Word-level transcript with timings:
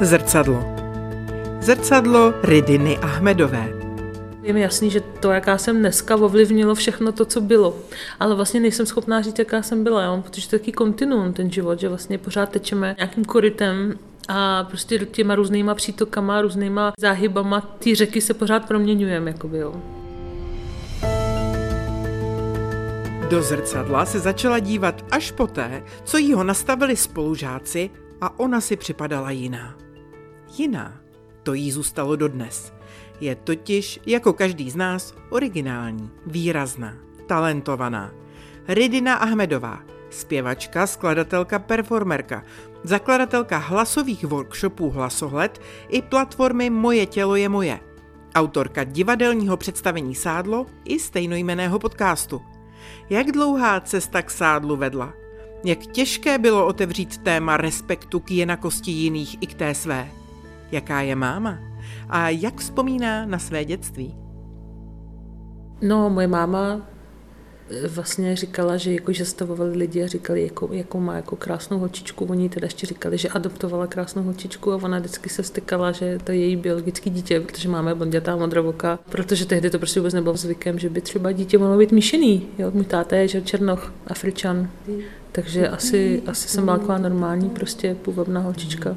Zrcadlo. 0.00 0.64
Zrcadlo 1.60 2.34
Ridiny 2.42 2.98
Ahmedové. 2.98 3.68
Je 4.42 4.52
mi 4.52 4.60
jasný, 4.60 4.90
že 4.90 5.00
to, 5.00 5.30
jaká 5.30 5.58
jsem 5.58 5.78
dneska, 5.78 6.16
ovlivnilo 6.16 6.74
všechno 6.74 7.12
to, 7.12 7.24
co 7.24 7.40
bylo. 7.40 7.76
Ale 8.20 8.34
vlastně 8.34 8.60
nejsem 8.60 8.86
schopná 8.86 9.22
říct, 9.22 9.38
jaká 9.38 9.62
jsem 9.62 9.84
byla, 9.84 10.04
jo? 10.04 10.22
protože 10.22 10.48
to 10.48 10.54
je 10.54 10.58
takový 10.58 10.72
kontinuum 10.72 11.32
ten 11.32 11.50
život, 11.50 11.80
že 11.80 11.88
vlastně 11.88 12.18
pořád 12.18 12.50
tečeme 12.50 12.94
nějakým 12.98 13.24
korytem 13.24 13.98
a 14.28 14.64
prostě 14.64 14.98
těma 14.98 15.34
různýma 15.34 15.74
přítokama, 15.74 16.40
různýma 16.40 16.92
záhybama 16.98 17.60
ty 17.60 17.94
řeky 17.94 18.20
se 18.20 18.34
pořád 18.34 18.68
proměňujeme, 18.68 19.30
jakoby, 19.30 19.58
jo. 19.58 19.82
Do 23.30 23.42
zrcadla 23.42 24.06
se 24.06 24.18
začala 24.18 24.58
dívat 24.58 25.04
až 25.10 25.30
poté, 25.30 25.82
co 26.04 26.18
jí 26.18 26.32
ho 26.32 26.44
nastavili 26.44 26.96
spolužáci 26.96 27.90
a 28.20 28.38
ona 28.38 28.60
si 28.60 28.76
připadala 28.76 29.30
jiná. 29.30 29.87
Jiná. 30.56 31.00
To 31.42 31.54
jí 31.54 31.72
zůstalo 31.72 32.16
dodnes. 32.16 32.72
Je 33.20 33.34
totiž, 33.34 34.00
jako 34.06 34.32
každý 34.32 34.70
z 34.70 34.76
nás, 34.76 35.14
originální, 35.30 36.10
výrazná, 36.26 36.94
talentovaná. 37.26 38.10
Ridina 38.68 39.14
Ahmedová, 39.14 39.80
zpěvačka, 40.10 40.86
skladatelka, 40.86 41.58
performerka, 41.58 42.42
zakladatelka 42.82 43.58
hlasových 43.58 44.24
workshopů 44.24 44.90
Hlasohled 44.90 45.60
i 45.88 46.02
platformy 46.02 46.70
Moje 46.70 47.06
tělo 47.06 47.36
je 47.36 47.48
moje. 47.48 47.80
Autorka 48.34 48.84
divadelního 48.84 49.56
představení 49.56 50.14
Sádlo 50.14 50.66
i 50.84 50.98
stejnojmeného 50.98 51.78
podcastu. 51.78 52.42
Jak 53.10 53.32
dlouhá 53.32 53.80
cesta 53.80 54.22
k 54.22 54.30
sádlu 54.30 54.76
vedla? 54.76 55.12
Jak 55.64 55.78
těžké 55.78 56.38
bylo 56.38 56.66
otevřít 56.66 57.18
téma 57.18 57.56
respektu 57.56 58.20
k 58.20 58.30
jinakosti 58.30 58.90
jiných 58.90 59.42
i 59.42 59.46
k 59.46 59.54
té 59.54 59.74
své? 59.74 60.17
Jaká 60.72 61.00
je 61.00 61.16
máma? 61.16 61.58
A 62.08 62.28
jak 62.28 62.56
vzpomíná 62.56 63.26
na 63.26 63.38
své 63.38 63.64
dětství? 63.64 64.16
No, 65.82 66.10
moje 66.10 66.26
máma 66.26 66.80
vlastně 67.88 68.36
říkala, 68.36 68.76
že 68.76 68.92
jako 68.92 69.12
že 69.12 69.24
stavovali 69.24 69.76
lidi 69.76 70.04
a 70.04 70.06
říkali, 70.06 70.42
jako, 70.42 70.68
jako 70.72 71.00
má 71.00 71.16
jako 71.16 71.36
krásnou 71.36 71.78
holčičku. 71.78 72.24
Oni 72.24 72.48
teda 72.48 72.64
ještě 72.64 72.86
říkali, 72.86 73.18
že 73.18 73.28
adoptovala 73.28 73.86
krásnou 73.86 74.22
holčičku 74.22 74.72
a 74.72 74.76
ona 74.76 74.98
vždycky 74.98 75.28
se 75.28 75.42
stykala, 75.42 75.92
že 75.92 76.18
to 76.24 76.32
je 76.32 76.38
její 76.38 76.56
biologické 76.56 77.10
dítě, 77.10 77.40
protože 77.40 77.68
máme 77.68 77.94
blondětá 77.94 78.36
modrovoka, 78.36 78.98
protože 79.08 79.46
tehdy 79.46 79.70
to 79.70 79.78
prostě 79.78 80.00
vůbec 80.00 80.14
nebylo 80.14 80.36
zvykem, 80.36 80.78
že 80.78 80.90
by 80.90 81.00
třeba 81.00 81.32
dítě 81.32 81.58
mohlo 81.58 81.78
být 81.78 81.92
míšený. 81.92 82.46
Jo? 82.58 82.70
Můj 82.74 82.84
táta 82.84 83.16
je 83.16 83.28
že 83.28 83.42
černoch, 83.42 83.92
afričan. 84.06 84.70
Takže 85.32 85.68
asi, 85.68 86.22
asi 86.26 86.48
jsem 86.48 86.64
byla 86.64 86.78
taková 86.78 86.98
normální, 86.98 87.50
prostě 87.50 87.94
půvabná 87.94 88.40
holčička. 88.40 88.96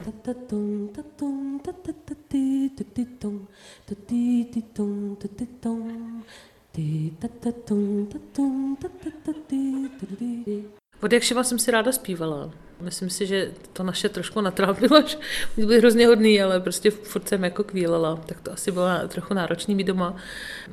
Od 11.01 11.13
jak 11.13 11.23
jsem 11.23 11.59
si 11.59 11.71
ráda 11.71 11.91
zpívala. 11.91 12.51
Myslím 12.81 13.09
si, 13.09 13.27
že 13.27 13.51
to 13.73 13.83
naše 13.83 14.09
trošku 14.09 14.41
natrápilo, 14.41 15.01
že 15.07 15.17
byly 15.57 15.77
hrozně 15.77 16.07
hodný, 16.07 16.41
ale 16.41 16.59
prostě 16.59 16.91
furt 16.91 17.27
jsem 17.27 17.43
jako 17.43 17.63
kvílela, 17.63 18.15
tak 18.25 18.41
to 18.41 18.53
asi 18.53 18.71
bylo 18.71 18.87
trochu 19.07 19.33
náročný 19.33 19.75
být 19.75 19.87
doma. 19.87 20.15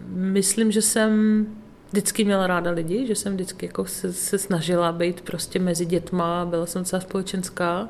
Myslím, 0.08 0.72
že 0.72 0.82
jsem 0.82 1.46
vždycky 1.90 2.24
měla 2.24 2.46
ráda 2.46 2.70
lidi, 2.70 3.06
že 3.06 3.14
jsem 3.14 3.34
vždycky 3.34 3.66
jako 3.66 3.84
se, 3.84 4.12
se 4.12 4.38
snažila 4.38 4.92
být 4.92 5.20
prostě 5.20 5.58
mezi 5.58 5.86
dětma, 5.86 6.44
byla 6.44 6.66
jsem 6.66 6.84
celá 6.84 7.00
společenská. 7.00 7.88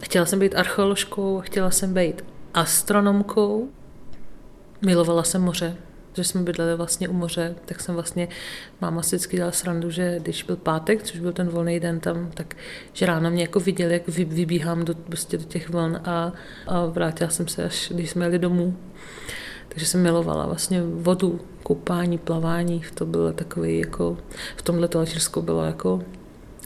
Chtěla 0.00 0.26
jsem 0.26 0.38
být 0.38 0.54
archeoložkou, 0.54 1.40
chtěla 1.40 1.70
jsem 1.70 1.94
být 1.94 2.24
astronomkou, 2.54 3.68
milovala 4.82 5.22
jsem 5.22 5.42
moře, 5.42 5.76
že 6.14 6.24
jsme 6.24 6.42
bydleli 6.42 6.76
vlastně 6.76 7.08
u 7.08 7.12
moře, 7.12 7.54
tak 7.64 7.80
jsem 7.80 7.94
vlastně, 7.94 8.28
máma 8.80 9.02
si 9.02 9.16
vždycky 9.16 9.36
dělala 9.36 9.52
srandu, 9.52 9.90
že 9.90 10.18
když 10.22 10.42
byl 10.42 10.56
pátek, 10.56 11.02
což 11.02 11.20
byl 11.20 11.32
ten 11.32 11.48
volný 11.48 11.80
den 11.80 12.00
tam, 12.00 12.30
tak 12.34 12.56
že 12.92 13.06
ráno 13.06 13.30
mě 13.30 13.42
jako 13.42 13.60
viděli, 13.60 13.92
jak 13.92 14.08
vybíhám 14.08 14.84
do, 14.84 14.94
prostě 14.94 15.38
do 15.38 15.44
těch 15.44 15.70
vln 15.70 16.00
a, 16.04 16.32
a 16.66 16.86
vrátila 16.86 17.30
jsem 17.30 17.48
se, 17.48 17.64
až 17.64 17.92
když 17.94 18.10
jsme 18.10 18.24
jeli 18.24 18.38
domů. 18.38 18.76
Takže 19.68 19.86
jsem 19.86 20.02
milovala 20.02 20.46
vlastně 20.46 20.82
vodu, 20.82 21.40
koupání, 21.62 22.18
plavání, 22.18 22.82
to 22.94 23.06
bylo 23.06 23.32
takový 23.32 23.78
jako, 23.78 24.16
v 24.56 24.62
tomhle 24.62 24.88
to 24.88 25.04
bylo 25.40 25.64
jako 25.64 26.02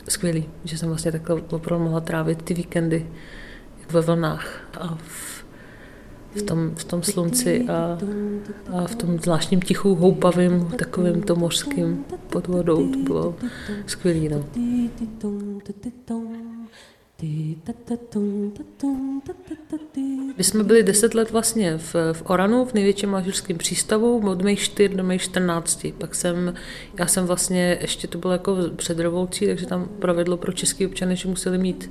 skvělý, 0.08 0.48
že 0.64 0.78
jsem 0.78 0.88
vlastně 0.88 1.12
takhle 1.12 1.42
opravdu 1.50 1.84
mohla 1.84 2.00
trávit 2.00 2.42
ty 2.42 2.54
víkendy 2.54 3.06
ve 3.90 4.00
vlnách 4.00 4.60
a 4.80 4.98
v, 5.02 5.31
v, 6.36 6.42
tom, 6.42 6.70
v 6.74 6.84
tom 6.84 7.02
slunci 7.02 7.66
a, 7.68 7.98
a 8.72 8.86
v 8.86 8.94
tom 8.94 9.18
zvláštním 9.18 9.60
tichu 9.60 9.94
houpavým, 9.94 10.64
takovým 10.78 11.22
to 11.22 11.36
mořským 11.36 12.04
pod 12.30 12.46
vodou, 12.46 12.88
to 12.88 12.98
bylo 12.98 13.34
skvělý. 13.86 14.28
No. 14.28 14.44
My 20.36 20.44
jsme 20.44 20.64
byli 20.64 20.82
deset 20.82 21.14
let 21.14 21.30
vlastně 21.30 21.78
v, 21.78 21.94
v 22.12 22.22
Oranu, 22.26 22.64
v 22.64 22.74
největším 22.74 23.14
alžírském 23.14 23.58
přístavu, 23.58 24.30
od 24.30 24.42
mých 24.42 24.60
čtyř 24.60 24.90
do 24.90 25.04
mých 25.04 25.22
čtrnácti. 25.22 25.94
Pak 25.98 26.14
jsem, 26.14 26.54
já 26.98 27.06
jsem 27.06 27.26
vlastně, 27.26 27.78
ještě 27.80 28.08
to 28.08 28.18
bylo 28.18 28.32
jako 28.32 28.56
před 28.76 28.98
revolucí, 28.98 29.46
takže 29.46 29.66
tam 29.66 29.88
pravidlo 29.98 30.36
pro 30.36 30.52
český 30.52 30.86
občany, 30.86 31.16
že 31.16 31.28
museli 31.28 31.58
mít 31.58 31.90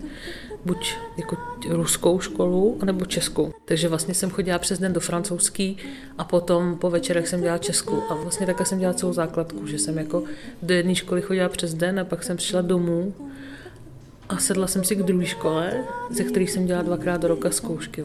buď 0.65 0.95
jako 1.17 1.37
ruskou 1.69 2.19
školu, 2.19 2.77
anebo 2.81 3.05
českou. 3.05 3.53
Takže 3.65 3.87
vlastně 3.87 4.13
jsem 4.13 4.29
chodila 4.29 4.59
přes 4.59 4.79
den 4.79 4.93
do 4.93 4.99
francouzský 4.99 5.77
a 6.17 6.23
potom 6.23 6.77
po 6.77 6.89
večerech 6.89 7.27
jsem 7.27 7.41
dělala 7.41 7.57
českou. 7.57 8.03
A 8.09 8.15
vlastně 8.15 8.45
takhle 8.45 8.65
jsem 8.65 8.79
dělala 8.79 8.97
celou 8.97 9.13
základku, 9.13 9.67
že 9.67 9.79
jsem 9.79 9.97
jako 9.97 10.23
do 10.61 10.73
jedné 10.73 10.95
školy 10.95 11.21
chodila 11.21 11.49
přes 11.49 11.73
den 11.73 11.99
a 11.99 12.05
pak 12.05 12.23
jsem 12.23 12.37
přišla 12.37 12.61
domů 12.61 13.13
a 14.31 14.37
sedla 14.37 14.67
jsem 14.67 14.83
si 14.83 14.95
k 14.95 15.03
druhé 15.03 15.25
škole, 15.25 15.83
ze 16.09 16.23
kterých 16.23 16.51
jsem 16.51 16.65
dělala 16.65 16.85
dvakrát 16.85 17.21
do 17.21 17.27
roka 17.27 17.51
zkoušky. 17.51 18.03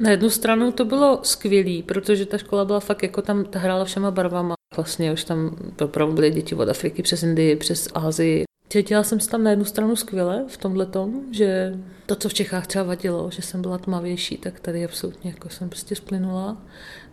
Na 0.00 0.10
jednu 0.10 0.30
stranu 0.30 0.72
to 0.72 0.84
bylo 0.84 1.20
skvělé, 1.22 1.82
protože 1.82 2.26
ta 2.26 2.38
škola 2.38 2.64
byla 2.64 2.80
fakt 2.80 3.02
jako 3.02 3.22
tam 3.22 3.44
ta 3.44 3.58
hrála 3.58 3.84
všema 3.84 4.10
barvama. 4.10 4.54
Vlastně 4.76 5.12
už 5.12 5.24
tam 5.24 5.56
opravdu 5.84 6.14
byly 6.14 6.30
děti 6.30 6.54
od 6.54 6.68
Afriky 6.68 7.02
přes 7.02 7.22
Indii, 7.22 7.56
přes 7.56 7.88
Asii. 7.94 8.44
Cítila 8.68 9.02
jsem 9.02 9.20
se 9.20 9.30
tam 9.30 9.42
na 9.42 9.50
jednu 9.50 9.64
stranu 9.64 9.96
skvěle 9.96 10.44
v 10.48 10.56
tomhle 10.56 10.86
tom, 10.86 11.22
že 11.30 11.78
to, 12.06 12.14
co 12.14 12.28
v 12.28 12.34
Čechách 12.34 12.66
třeba 12.66 12.84
vadilo, 12.84 13.30
že 13.30 13.42
jsem 13.42 13.62
byla 13.62 13.78
tmavější, 13.78 14.36
tak 14.36 14.60
tady 14.60 14.84
absolutně 14.84 15.30
jako 15.30 15.48
jsem 15.48 15.68
prostě 15.68 15.94
splynula. 15.94 16.56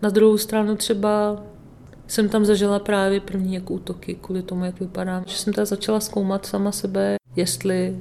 Na 0.02 0.10
druhou 0.10 0.38
stranu 0.38 0.76
třeba 0.76 1.44
jsem 2.08 2.30
tam 2.30 2.46
zažila 2.46 2.80
právě 2.80 3.20
první 3.20 3.54
jako 3.54 3.74
útoky 3.74 4.16
kvůli 4.22 4.42
tomu, 4.42 4.66
jak 4.66 4.80
vypadám. 4.80 5.24
Že 5.28 5.38
jsem 5.38 5.54
tam 5.54 5.66
začala 5.66 6.00
zkoumat 6.00 6.46
sama 6.46 6.72
sebe, 6.72 7.16
jestli, 7.36 8.00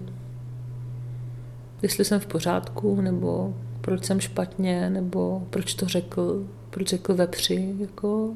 jestli 1.83 2.05
jsem 2.05 2.21
v 2.21 2.27
pořádku, 2.27 3.01
nebo 3.01 3.55
proč 3.81 4.05
jsem 4.05 4.21
špatně, 4.21 4.91
nebo 4.91 5.47
proč 5.51 5.75
to 5.75 5.87
řekl, 5.87 6.47
proč 6.71 6.89
řekl 6.89 7.15
vepři, 7.15 7.75
jako... 7.79 8.35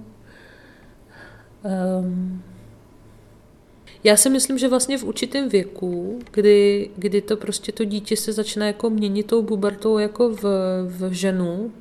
Um, 2.01 2.43
já 4.05 4.17
si 4.17 4.31
myslím, 4.31 4.59
že 4.59 4.69
vlastně 4.69 4.99
v 4.99 5.05
určitém 5.05 5.49
věku, 5.49 6.19
kdy, 6.33 6.91
kdy 6.97 7.21
to 7.21 7.37
prostě 7.37 7.73
to 7.73 7.85
dítě 7.85 8.17
se 8.17 8.33
začne 8.33 8.67
jako 8.67 8.91
měnit 8.91 9.27
tou 9.27 9.43
bubertou 9.43 9.99
jako 9.99 10.29
v, 10.29 10.43
v 10.87 11.13
ženu, 11.13 11.73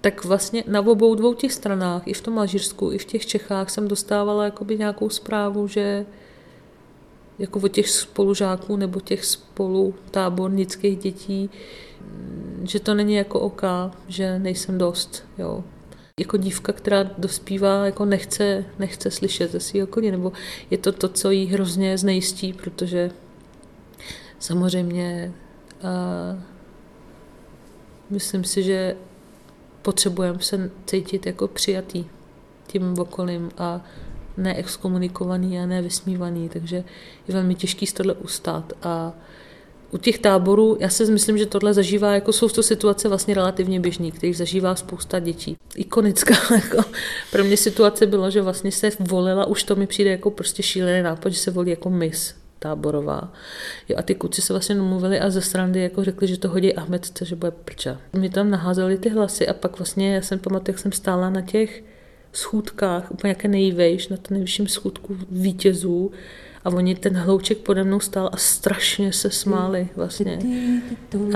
tak 0.00 0.24
vlastně 0.24 0.64
na 0.66 0.80
obou 0.80 1.14
dvou 1.14 1.34
těch 1.34 1.52
stranách, 1.52 2.02
i 2.06 2.12
v 2.12 2.20
tom 2.20 2.38
Alžírsku, 2.38 2.92
i 2.92 2.98
v 2.98 3.04
těch 3.04 3.26
Čechách 3.26 3.70
jsem 3.70 3.88
dostávala 3.88 4.44
jakoby 4.44 4.78
nějakou 4.78 5.08
zprávu, 5.08 5.68
že 5.68 6.06
jako 7.38 7.60
od 7.60 7.68
těch 7.68 7.88
spolužáků 7.88 8.76
nebo 8.76 9.00
těch 9.00 9.24
spolutábornických 9.24 10.98
dětí, 10.98 11.50
že 12.62 12.80
to 12.80 12.94
není 12.94 13.14
jako 13.14 13.40
oka, 13.40 13.90
že 14.08 14.38
nejsem 14.38 14.78
dost, 14.78 15.24
jo. 15.38 15.64
Jako 16.20 16.36
dívka, 16.36 16.72
která 16.72 17.02
dospívá, 17.18 17.86
jako 17.86 18.04
nechce, 18.04 18.64
nechce 18.78 19.10
slyšet 19.10 19.52
ze 19.52 19.60
svého 19.60 19.86
okolí, 19.86 20.10
nebo 20.10 20.32
je 20.70 20.78
to 20.78 20.92
to, 20.92 21.08
co 21.08 21.30
jí 21.30 21.46
hrozně 21.46 21.98
znejistí, 21.98 22.52
protože 22.52 23.10
samozřejmě 24.38 25.32
uh, 25.84 26.40
myslím 28.10 28.44
si, 28.44 28.62
že 28.62 28.96
potřebujeme 29.82 30.40
se 30.40 30.70
cítit 30.86 31.26
jako 31.26 31.48
přijatý 31.48 32.04
tím 32.66 32.98
okolím 32.98 33.50
a 33.58 33.84
neexkomunikovaný 34.36 35.58
a 35.58 35.66
nevysmívaný, 35.66 36.48
takže 36.48 36.76
je 37.28 37.34
velmi 37.34 37.54
těžký 37.54 37.86
z 37.86 37.92
tohle 37.92 38.14
ustát 38.14 38.72
a 38.82 39.12
u 39.90 39.98
těch 39.98 40.18
táborů, 40.18 40.76
já 40.80 40.88
si 40.88 41.04
myslím, 41.04 41.38
že 41.38 41.46
tohle 41.46 41.74
zažívá, 41.74 42.14
jako 42.14 42.32
jsou 42.32 42.48
to 42.48 42.62
situace 42.62 43.08
vlastně 43.08 43.34
relativně 43.34 43.80
běžný, 43.80 44.12
kterých 44.12 44.36
zažívá 44.36 44.74
spousta 44.74 45.18
dětí. 45.18 45.56
Ikonická, 45.74 46.34
jako 46.54 46.88
pro 47.32 47.44
mě 47.44 47.56
situace 47.56 48.06
bylo, 48.06 48.30
že 48.30 48.42
vlastně 48.42 48.72
se 48.72 48.90
volila, 49.00 49.46
už 49.46 49.62
to 49.62 49.76
mi 49.76 49.86
přijde 49.86 50.10
jako 50.10 50.30
prostě 50.30 50.62
šílený 50.62 51.02
nápad, 51.02 51.28
že 51.32 51.38
se 51.38 51.50
volí 51.50 51.70
jako 51.70 51.90
mis 51.90 52.34
táborová. 52.58 53.32
Jo, 53.88 53.96
a 53.98 54.02
ty 54.02 54.14
kluci 54.14 54.42
se 54.42 54.52
vlastně 54.52 54.74
domluvili 54.74 55.20
a 55.20 55.30
ze 55.30 55.40
strany 55.40 55.82
jako 55.82 56.04
řekli, 56.04 56.26
že 56.26 56.38
to 56.38 56.48
hodí 56.48 56.74
Ahmed, 56.74 57.22
že 57.22 57.36
bude 57.36 57.50
prča. 57.50 58.00
Mi 58.16 58.30
tam 58.30 58.50
naházeli 58.50 58.98
ty 58.98 59.08
hlasy 59.08 59.48
a 59.48 59.54
pak 59.54 59.78
vlastně, 59.78 60.14
já 60.14 60.22
jsem 60.22 60.38
pamatuju, 60.38 60.74
jak 60.74 60.78
jsem 60.78 60.92
stála 60.92 61.30
na 61.30 61.40
těch 61.40 61.82
schůdkách, 62.32 63.10
úplně 63.10 63.30
jaké 63.30 63.48
nejvejš, 63.48 64.08
na 64.08 64.16
tom 64.16 64.34
nejvyšším 64.34 64.68
schůdku 64.68 65.16
vítězů 65.30 66.10
a 66.64 66.70
oni 66.70 66.94
ten 66.94 67.16
hlouček 67.16 67.58
pode 67.58 67.84
mnou 67.84 68.00
stál 68.00 68.30
a 68.32 68.36
strašně 68.36 69.12
se 69.12 69.30
smáli 69.30 69.88
vlastně. 69.96 70.38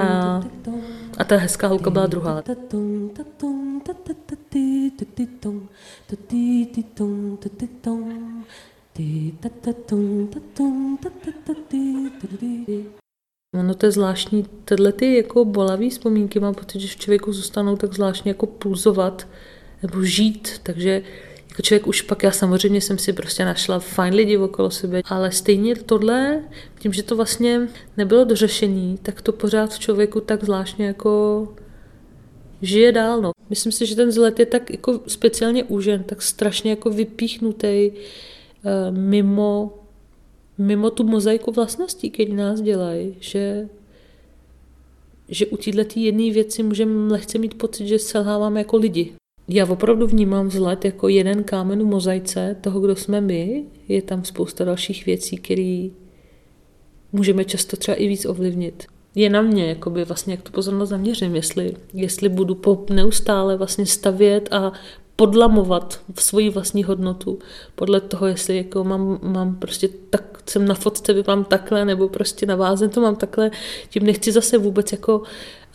A, 0.02 0.40
a 1.18 1.24
ta 1.24 1.36
hezká 1.36 1.66
holka 1.66 1.90
byla 1.90 2.06
druhá. 2.06 2.42
Ono 13.54 13.74
to 13.74 13.86
je 13.86 13.92
zvláštní, 13.92 14.46
tyhle 14.64 14.92
ty 14.92 15.16
jako 15.16 15.44
bolavý 15.44 15.90
vzpomínky 15.90 16.40
mám 16.40 16.54
pocit, 16.54 16.80
že 16.80 16.88
v 16.88 16.96
člověku 16.96 17.32
zůstanou 17.32 17.76
tak 17.76 17.94
zvláštně 17.94 18.30
jako 18.30 18.46
pulzovat 18.46 19.28
nebo 19.82 20.02
žít, 20.02 20.60
takže 20.62 21.02
jako 21.48 21.62
člověk 21.62 21.86
už 21.86 22.02
pak, 22.02 22.22
já 22.22 22.30
samozřejmě 22.30 22.80
jsem 22.80 22.98
si 22.98 23.12
prostě 23.12 23.44
našla 23.44 23.78
fajn 23.78 24.14
lidi 24.14 24.36
okolo 24.36 24.70
sebe, 24.70 25.02
ale 25.04 25.32
stejně 25.32 25.76
tohle, 25.76 26.42
tím, 26.78 26.92
že 26.92 27.02
to 27.02 27.16
vlastně 27.16 27.68
nebylo 27.96 28.24
dořešení, 28.24 28.98
tak 29.02 29.22
to 29.22 29.32
pořád 29.32 29.74
v 29.74 29.78
člověku 29.78 30.20
tak 30.20 30.44
zvláštně 30.44 30.86
jako 30.86 31.48
žije 32.62 32.92
dál. 32.92 33.20
No. 33.20 33.32
Myslím 33.50 33.72
si, 33.72 33.86
že 33.86 33.96
ten 33.96 34.12
zlet 34.12 34.38
je 34.38 34.46
tak 34.46 34.70
jako 34.70 35.00
speciálně 35.06 35.64
užen, 35.64 36.02
tak 36.02 36.22
strašně 36.22 36.70
jako 36.70 36.90
vypíchnutý 36.90 37.90
mimo, 38.90 39.70
mimo 40.58 40.90
tu 40.90 41.04
mozaiku 41.04 41.52
vlastností, 41.52 42.10
které 42.10 42.34
nás 42.34 42.60
dělají, 42.60 43.16
že 43.20 43.68
že 45.28 45.46
u 45.46 45.56
této 45.56 46.00
jedné 46.00 46.32
věci 46.32 46.62
můžeme 46.62 47.12
lehce 47.12 47.38
mít 47.38 47.54
pocit, 47.54 47.86
že 47.86 47.98
selháváme 47.98 48.60
jako 48.60 48.76
lidi. 48.76 49.12
Já 49.48 49.66
opravdu 49.66 50.06
vnímám 50.06 50.48
vzhled 50.48 50.84
jako 50.84 51.08
jeden 51.08 51.44
kámen 51.44 51.82
v 51.82 51.86
mozaice 51.86 52.56
toho, 52.60 52.80
kdo 52.80 52.96
jsme 52.96 53.20
my. 53.20 53.64
Je 53.88 54.02
tam 54.02 54.24
spousta 54.24 54.64
dalších 54.64 55.06
věcí, 55.06 55.36
které 55.36 55.88
můžeme 57.12 57.44
často 57.44 57.76
třeba 57.76 57.94
i 57.94 58.08
víc 58.08 58.26
ovlivnit. 58.26 58.86
Je 59.14 59.30
na 59.30 59.42
mě, 59.42 59.66
jakoby 59.68 60.04
vlastně, 60.04 60.34
jak 60.34 60.42
tu 60.42 60.52
pozornost 60.52 60.88
zaměřím, 60.88 61.34
jestli, 61.36 61.76
jestli 61.94 62.28
budu 62.28 62.54
po 62.54 62.86
neustále 62.90 63.56
vlastně 63.56 63.86
stavět 63.86 64.48
a 64.52 64.72
podlamovat 65.16 66.00
v 66.14 66.22
svoji 66.22 66.50
vlastní 66.50 66.84
hodnotu 66.84 67.38
podle 67.74 68.00
toho, 68.00 68.26
jestli 68.26 68.56
jako 68.56 68.84
mám, 68.84 69.18
mám 69.22 69.56
prostě 69.56 69.88
tak, 70.10 70.24
jsem 70.46 70.68
na 70.68 70.74
fotce, 70.74 71.12
vypadám 71.12 71.44
takhle, 71.44 71.84
nebo 71.84 72.08
prostě 72.08 72.46
na 72.46 72.56
váze 72.56 72.88
to 72.88 73.00
mám 73.00 73.16
takhle, 73.16 73.50
tím 73.90 74.06
nechci 74.06 74.32
zase 74.32 74.58
vůbec 74.58 74.92
jako 74.92 75.22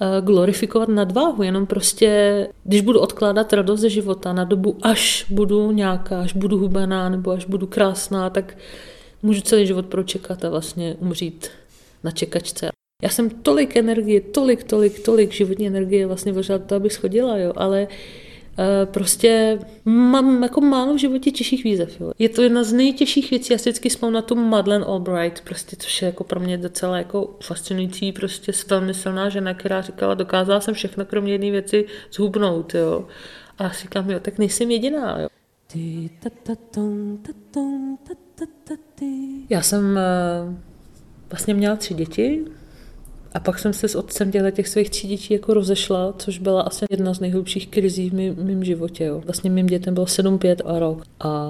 Eh, 0.01 0.21
glorifikovat 0.21 0.89
nadváhu, 0.89 1.43
jenom 1.43 1.65
prostě, 1.65 2.47
když 2.63 2.81
budu 2.81 2.99
odkládat 2.99 3.53
radost 3.53 3.79
ze 3.79 3.89
života 3.89 4.33
na 4.33 4.43
dobu, 4.43 4.77
až 4.81 5.25
budu 5.29 5.71
nějaká, 5.71 6.21
až 6.21 6.33
budu 6.33 6.57
hubená 6.57 7.09
nebo 7.09 7.31
až 7.31 7.45
budu 7.45 7.67
krásná, 7.67 8.29
tak 8.29 8.57
můžu 9.23 9.41
celý 9.41 9.67
život 9.67 9.85
pročekat 9.85 10.45
a 10.45 10.49
vlastně 10.49 10.95
umřít 10.99 11.49
na 12.03 12.11
čekačce. 12.11 12.69
Já 13.03 13.09
jsem 13.09 13.29
tolik 13.29 13.77
energie, 13.77 14.21
tolik, 14.21 14.63
tolik, 14.63 14.99
tolik 14.99 15.31
životní 15.31 15.67
energie 15.67 16.07
vlastně 16.07 16.31
vložila 16.31 16.59
to, 16.59 16.75
abych 16.75 16.93
schodila, 16.93 17.37
jo, 17.37 17.53
ale 17.55 17.87
Eh, 17.89 18.26
prostě 18.85 19.59
mám 19.85 20.43
jako 20.43 20.61
málo 20.61 20.93
v 20.93 20.97
životě 20.97 21.31
těžších 21.31 21.63
výzev. 21.63 22.01
Jo. 22.01 22.11
Je 22.19 22.29
to 22.29 22.41
jedna 22.41 22.63
z 22.63 22.73
nejtěžších 22.73 23.29
věcí, 23.31 23.53
já 23.53 23.59
si 23.59 23.69
vždycky 23.69 23.89
vzpomínám 23.89 24.13
na 24.13 24.21
tu 24.21 24.35
Madeleine 24.35 24.85
Albright, 24.85 25.43
prostě, 25.43 25.75
což 25.75 26.01
je 26.01 26.05
jako 26.05 26.23
pro 26.23 26.39
mě 26.39 26.57
docela 26.57 26.97
jako 26.97 27.35
fascinující, 27.43 28.11
prostě 28.11 28.51
velmi 28.69 28.93
silná 28.93 29.29
žena, 29.29 29.53
která 29.53 29.81
říkala, 29.81 30.13
dokázala 30.13 30.61
jsem 30.61 30.73
všechno, 30.73 31.05
kromě 31.05 31.31
jedné 31.31 31.51
věci, 31.51 31.85
zhubnout. 32.13 32.75
Jo. 32.75 33.05
A 33.57 33.63
já 33.63 33.69
si 33.69 33.81
říkám, 33.81 34.09
jo, 34.09 34.19
tak 34.19 34.37
nejsem 34.37 34.71
jediná. 34.71 35.19
Jo. 35.21 35.27
Já 39.49 39.61
jsem 39.61 39.97
eh, 39.97 40.57
vlastně 41.29 41.53
měla 41.53 41.75
tři 41.75 41.93
děti, 41.93 42.45
a 43.37 43.39
pak 43.39 43.59
jsem 43.59 43.73
se 43.73 43.87
s 43.87 43.95
otcem 43.95 44.31
těchto 44.31 44.51
těch 44.51 44.67
svých 44.67 44.89
tří 44.89 45.07
dětí 45.07 45.33
jako 45.33 45.53
rozešla, 45.53 46.13
což 46.17 46.39
byla 46.39 46.61
asi 46.61 46.85
jedna 46.89 47.13
z 47.13 47.19
nejhlubších 47.19 47.67
krizí 47.67 48.09
v 48.09 48.13
mým, 48.13 48.35
mým 48.41 48.63
životě. 48.63 49.03
Jo. 49.03 49.21
Vlastně 49.25 49.49
mým 49.49 49.65
dětem 49.65 49.93
bylo 49.93 50.07
7, 50.07 50.39
5 50.39 50.61
a 50.65 50.79
rok. 50.79 51.03
A 51.19 51.49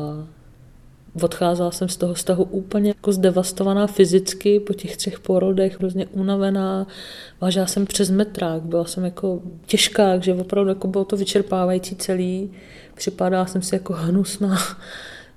odcházela 1.22 1.72
jsem 1.72 1.90
z 1.90 1.98
toho 1.98 2.14
vztahu 2.14 2.44
úplně 2.44 2.90
jako 2.90 3.12
zdevastovaná 3.12 3.88
fyzicky 3.88 4.60
po 4.60 4.74
těch 4.74 4.98
třech 4.98 5.20
porodech, 5.20 5.80
hrozně 5.80 6.06
unavená. 6.06 6.88
Vážila 7.42 7.66
jsem 7.66 7.86
přes 7.86 8.10
metrák, 8.10 8.62
byla 8.62 8.86
jsem 8.86 9.06
jako 9.06 9.42
těžká, 9.66 10.20
že 10.20 10.34
opravdu 10.34 10.70
jako 10.70 10.88
bylo 10.88 11.06
to 11.06 11.18
vyčerpávající 11.18 11.96
celý. 11.96 12.52
Připadala 12.96 13.46
jsem 13.46 13.62
si 13.62 13.76
jako 13.76 13.94
hnusná 13.94 14.58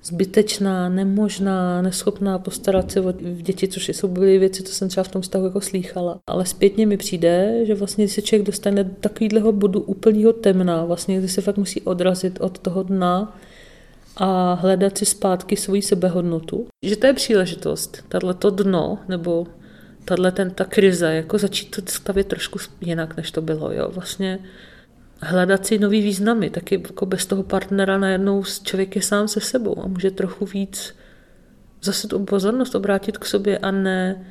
zbytečná, 0.03 0.89
nemožná, 0.89 1.81
neschopná 1.81 2.39
postarat 2.39 2.91
se 2.91 3.01
o 3.01 3.11
děti, 3.41 3.67
což 3.67 3.89
jsou 3.89 4.07
byly 4.07 4.37
věci, 4.37 4.63
co 4.63 4.73
jsem 4.73 4.89
třeba 4.89 5.03
v 5.03 5.07
tom 5.07 5.21
vztahu 5.21 5.45
jako 5.45 5.61
slýchala. 5.61 6.19
Ale 6.27 6.45
zpětně 6.45 6.87
mi 6.87 6.97
přijde, 6.97 7.65
že 7.65 7.75
vlastně 7.75 8.05
když 8.05 8.15
se 8.15 8.21
člověk 8.21 8.45
dostane 8.45 8.83
do 8.83 8.95
takového 8.99 9.51
bodu 9.51 9.81
úplného 9.81 10.33
temna, 10.33 10.85
vlastně 10.85 11.17
kdy 11.17 11.27
se 11.27 11.41
fakt 11.41 11.57
musí 11.57 11.81
odrazit 11.81 12.41
od 12.41 12.59
toho 12.59 12.83
dna 12.83 13.39
a 14.17 14.53
hledat 14.53 14.97
si 14.97 15.05
zpátky 15.05 15.57
svoji 15.57 15.81
sebehodnotu. 15.81 16.67
Že 16.85 16.95
to 16.95 17.07
je 17.07 17.13
příležitost, 17.13 18.03
tato 18.07 18.49
dno, 18.49 18.99
nebo 19.07 19.47
tahle 20.05 20.31
ten, 20.31 20.51
ta 20.51 20.65
krize, 20.65 21.13
jako 21.13 21.37
začít 21.37 21.75
to 21.75 21.81
stavět 21.85 22.27
trošku 22.27 22.59
jinak, 22.81 23.17
než 23.17 23.31
to 23.31 23.41
bylo. 23.41 23.71
Jo. 23.71 23.89
Vlastně 23.91 24.39
hledat 25.21 25.65
si 25.65 25.79
nový 25.79 26.01
významy, 26.01 26.49
taky 26.49 26.75
jako 26.75 27.05
bez 27.05 27.25
toho 27.25 27.43
partnera 27.43 27.97
najednou 27.97 28.43
člověk 28.63 28.95
je 28.95 29.01
sám 29.01 29.27
se 29.27 29.39
sebou 29.39 29.83
a 29.83 29.87
může 29.87 30.11
trochu 30.11 30.45
víc 30.45 30.95
zase 31.81 32.07
tu 32.07 32.19
pozornost 32.19 32.75
obrátit 32.75 33.17
k 33.17 33.25
sobě 33.25 33.57
a 33.57 33.71
ne, 33.71 34.25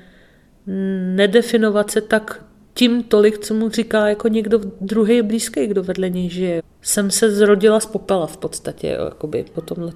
nedefinovat 1.14 1.90
se 1.90 2.00
tak 2.00 2.44
tím 2.74 3.02
tolik, 3.02 3.38
co 3.38 3.54
mu 3.54 3.68
říká 3.68 4.08
jako 4.08 4.28
někdo 4.28 4.60
druhý 4.80 5.22
blízký, 5.22 5.66
kdo 5.66 5.82
vedle 5.82 6.10
něj 6.10 6.28
žije. 6.28 6.62
Jsem 6.82 7.10
se 7.10 7.30
zrodila 7.30 7.80
z 7.80 7.86
popela 7.86 8.26
v 8.26 8.36
podstatě, 8.36 8.96
jo, 8.98 9.04
jakoby, 9.04 9.44
po 9.54 9.60
tomhle 9.60 9.92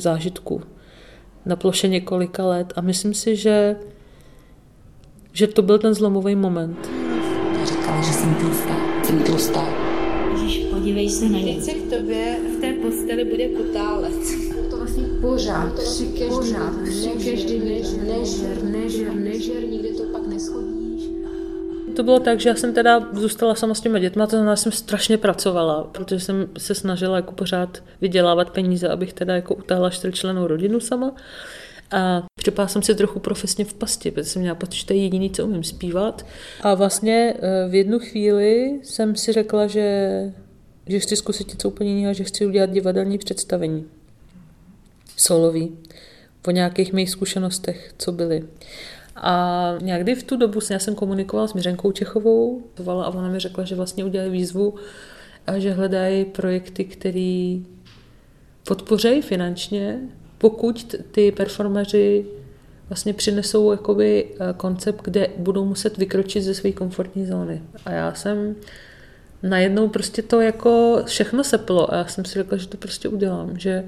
zážitku 0.00 0.62
na 1.46 1.56
ploše 1.56 1.88
několika 1.88 2.46
let 2.46 2.72
a 2.76 2.80
myslím 2.80 3.14
si, 3.14 3.36
že, 3.36 3.76
že 5.32 5.46
to 5.46 5.62
byl 5.62 5.78
ten 5.78 5.94
zlomový 5.94 6.36
moment. 6.36 6.90
Říkala, 7.64 8.02
že 8.02 8.12
jsem 8.12 8.34
tlustá, 8.34 8.76
jsem 9.04 9.22
tlustá 9.22 9.87
podívej 10.70 11.10
se 11.10 11.28
na 11.28 11.38
ně. 11.38 11.54
Teď 11.54 11.64
se 11.64 11.70
k 11.70 11.90
tobě 11.90 12.36
v 12.56 12.60
té 12.60 12.72
posteli 12.72 13.24
bude 13.24 13.48
potálec. 13.48 14.14
To 14.70 14.76
vlastně 14.76 15.04
pořád, 15.20 15.72
při 15.72 16.06
každý, 16.06 16.28
pořád, 16.28 16.72
při 16.84 17.08
každý 17.08 17.58
nežer, 17.58 18.02
nežer, 18.04 18.62
nežer, 18.62 19.14
nežer, 19.14 19.62
nikdy 19.62 19.88
to 19.88 20.02
pak 20.02 20.26
neschodíš. 20.26 21.02
To 21.96 22.02
bylo 22.02 22.20
tak, 22.20 22.40
že 22.40 22.48
já 22.48 22.54
jsem 22.54 22.74
teda 22.74 23.08
zůstala 23.12 23.54
sama 23.54 23.74
s 23.74 23.80
těma 23.80 23.98
dětma, 23.98 24.26
to 24.26 24.30
znamená, 24.30 24.54
že 24.54 24.62
jsem 24.62 24.72
strašně 24.72 25.18
pracovala, 25.18 25.84
protože 25.92 26.20
jsem 26.20 26.48
se 26.58 26.74
snažila 26.74 27.16
jako 27.16 27.32
pořád 27.32 27.82
vydělávat 28.00 28.50
peníze, 28.50 28.88
abych 28.88 29.12
teda 29.12 29.34
jako 29.34 29.54
utáhla 29.54 29.90
čtyřčlenou 29.90 30.46
rodinu 30.46 30.80
sama. 30.80 31.14
A 31.90 32.22
připala 32.38 32.68
jsem 32.68 32.82
si 32.82 32.94
trochu 32.94 33.18
profesně 33.18 33.64
v 33.64 33.74
pasti, 33.74 34.10
protože 34.10 34.24
jsem 34.24 34.42
měla 34.42 34.54
pocit, 34.54 34.76
že 34.76 34.86
to 34.86 34.92
je 34.92 35.02
jediný, 35.02 35.30
co 35.30 35.46
umím 35.46 35.64
zpívat. 35.64 36.26
A 36.60 36.74
vlastně 36.74 37.34
eh, 37.36 37.68
v 37.68 37.74
jednu 37.74 37.98
chvíli 37.98 38.80
jsem 38.82 39.16
si 39.16 39.32
řekla, 39.32 39.66
že 39.66 40.08
že 40.88 40.98
chci 40.98 41.16
zkusit 41.16 41.48
něco 41.48 41.68
úplně 41.68 41.94
jiného, 41.94 42.14
že 42.14 42.24
chci 42.24 42.46
udělat 42.46 42.70
divadelní 42.70 43.18
představení. 43.18 43.84
Solový. 45.16 45.76
Po 46.42 46.50
nějakých 46.50 46.92
mých 46.92 47.10
zkušenostech, 47.10 47.94
co 47.98 48.12
byly. 48.12 48.44
A 49.16 49.74
někdy 49.80 50.14
v 50.14 50.22
tu 50.22 50.36
dobu 50.36 50.60
já 50.70 50.78
jsem 50.78 50.94
komunikovala 50.94 51.48
s 51.48 51.54
Miřenkou 51.54 51.92
Čechovou 51.92 52.62
a 52.88 53.08
ona 53.08 53.28
mi 53.28 53.38
řekla, 53.38 53.64
že 53.64 53.74
vlastně 53.74 54.04
udělají 54.04 54.30
výzvu 54.30 54.74
a 55.46 55.58
že 55.58 55.72
hledají 55.72 56.24
projekty, 56.24 56.84
které 56.84 57.58
podpořejí 58.68 59.22
finančně, 59.22 60.00
pokud 60.38 60.94
ty 61.10 61.32
performeři 61.32 62.26
vlastně 62.88 63.14
přinesou 63.14 63.70
jakoby 63.70 64.26
eh, 64.30 64.54
koncept, 64.56 65.00
kde 65.04 65.28
budou 65.36 65.64
muset 65.64 65.98
vykročit 65.98 66.42
ze 66.42 66.54
své 66.54 66.72
komfortní 66.72 67.26
zóny. 67.26 67.62
A 67.84 67.90
já 67.90 68.14
jsem 68.14 68.56
najednou 69.42 69.88
prostě 69.88 70.22
to 70.22 70.40
jako 70.40 71.02
všechno 71.06 71.44
seplo 71.44 71.94
a 71.94 71.96
já 71.96 72.06
jsem 72.06 72.24
si 72.24 72.34
řekla, 72.34 72.58
že 72.58 72.68
to 72.68 72.76
prostě 72.76 73.08
udělám, 73.08 73.58
že 73.58 73.84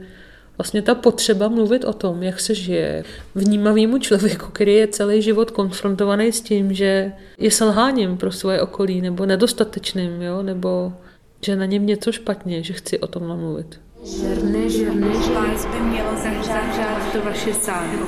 vlastně 0.58 0.82
ta 0.82 0.94
potřeba 0.94 1.48
mluvit 1.48 1.84
o 1.84 1.92
tom, 1.92 2.22
jak 2.22 2.40
se 2.40 2.54
žije 2.54 3.04
vnímavýmu 3.34 3.98
člověku, 3.98 4.46
který 4.52 4.74
je 4.74 4.88
celý 4.88 5.22
život 5.22 5.50
konfrontovaný 5.50 6.32
s 6.32 6.40
tím, 6.40 6.74
že 6.74 7.12
je 7.38 7.50
selháním 7.50 8.16
pro 8.16 8.32
svoje 8.32 8.60
okolí, 8.60 9.00
nebo 9.00 9.26
nedostatečným, 9.26 10.22
jo? 10.22 10.42
nebo 10.42 10.92
že 11.44 11.56
na 11.56 11.64
něm 11.64 11.86
něco 11.86 12.12
špatně, 12.12 12.62
že 12.62 12.72
chci 12.72 12.98
o 12.98 13.06
tom 13.06 13.28
namluvit. 13.28 13.80
Nežer, 14.00 14.44
nežer. 14.44 15.34
Vás 15.34 15.66
by 15.66 15.80
mělo 15.80 16.10
zahřát 16.16 17.12
to 17.12 17.22
vaše 17.22 17.54
sády. 17.54 17.98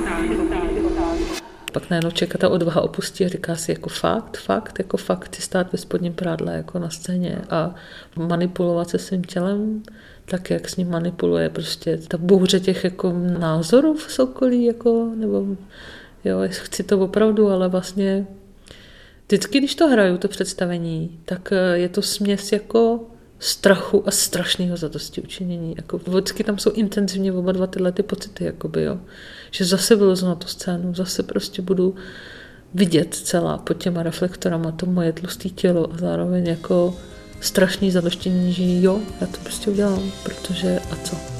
Pak 1.71 1.89
najednou 1.89 2.11
čeká 2.11 2.37
ta 2.37 2.49
odvaha 2.49 2.81
opustí 2.81 3.25
a 3.25 3.27
říká 3.27 3.55
si 3.55 3.71
jako 3.71 3.89
fakt, 3.89 4.37
fakt, 4.37 4.79
jako 4.79 4.97
fakt 4.97 5.25
chci 5.25 5.41
stát 5.41 5.71
ve 5.71 5.77
spodním 5.77 6.13
prádle 6.13 6.55
jako 6.55 6.79
na 6.79 6.89
scéně 6.89 7.41
a 7.49 7.75
manipulovat 8.15 8.89
se 8.89 8.99
svým 8.99 9.23
tělem, 9.23 9.83
tak 10.25 10.49
jak 10.49 10.69
s 10.69 10.75
ním 10.75 10.89
manipuluje 10.89 11.49
prostě 11.49 11.97
ta 11.97 12.17
bouře 12.17 12.59
těch 12.59 12.83
jako 12.83 13.13
názorů 13.39 13.93
v 13.93 14.19
okolí, 14.19 14.65
jako, 14.65 15.11
nebo 15.15 15.45
jo, 16.25 16.37
chci 16.49 16.83
to 16.83 16.99
opravdu, 16.99 17.49
ale 17.49 17.69
vlastně 17.69 18.27
vždycky, 19.27 19.57
když 19.59 19.75
to 19.75 19.87
hraju, 19.87 20.17
to 20.17 20.27
představení, 20.27 21.19
tak 21.25 21.51
eh, 21.51 21.77
je 21.77 21.89
to 21.89 22.01
směs 22.01 22.51
jako 22.51 23.07
strachu 23.43 24.07
a 24.07 24.11
strašného 24.11 24.77
zadosti 24.77 25.21
učinění. 25.21 25.73
Jako, 25.77 25.97
vždycky 25.97 26.43
tam 26.43 26.57
jsou 26.57 26.71
intenzivně 26.71 27.33
oba 27.33 27.51
dva 27.51 27.67
tyhle 27.67 27.91
ty 27.91 28.03
pocity, 28.03 28.45
jakoby, 28.45 28.83
jo. 28.83 28.99
že 29.51 29.65
zase 29.65 29.95
vylezu 29.95 30.25
na 30.25 30.35
tu 30.35 30.47
scénu, 30.47 30.93
zase 30.93 31.23
prostě 31.23 31.61
budu 31.61 31.95
vidět 32.73 33.15
celá 33.15 33.57
pod 33.57 33.73
těma 33.73 34.03
reflektorama 34.03 34.71
to 34.71 34.85
moje 34.85 35.13
tlusté 35.13 35.49
tělo 35.49 35.93
a 35.93 35.97
zároveň 35.97 36.47
jako 36.47 36.95
strašný 37.41 37.91
zadoštění, 37.91 38.53
že 38.53 38.63
jo, 38.63 38.99
já 39.21 39.27
to 39.27 39.37
prostě 39.43 39.71
udělám, 39.71 40.11
protože 40.23 40.79
a 40.91 40.95
co. 40.95 41.32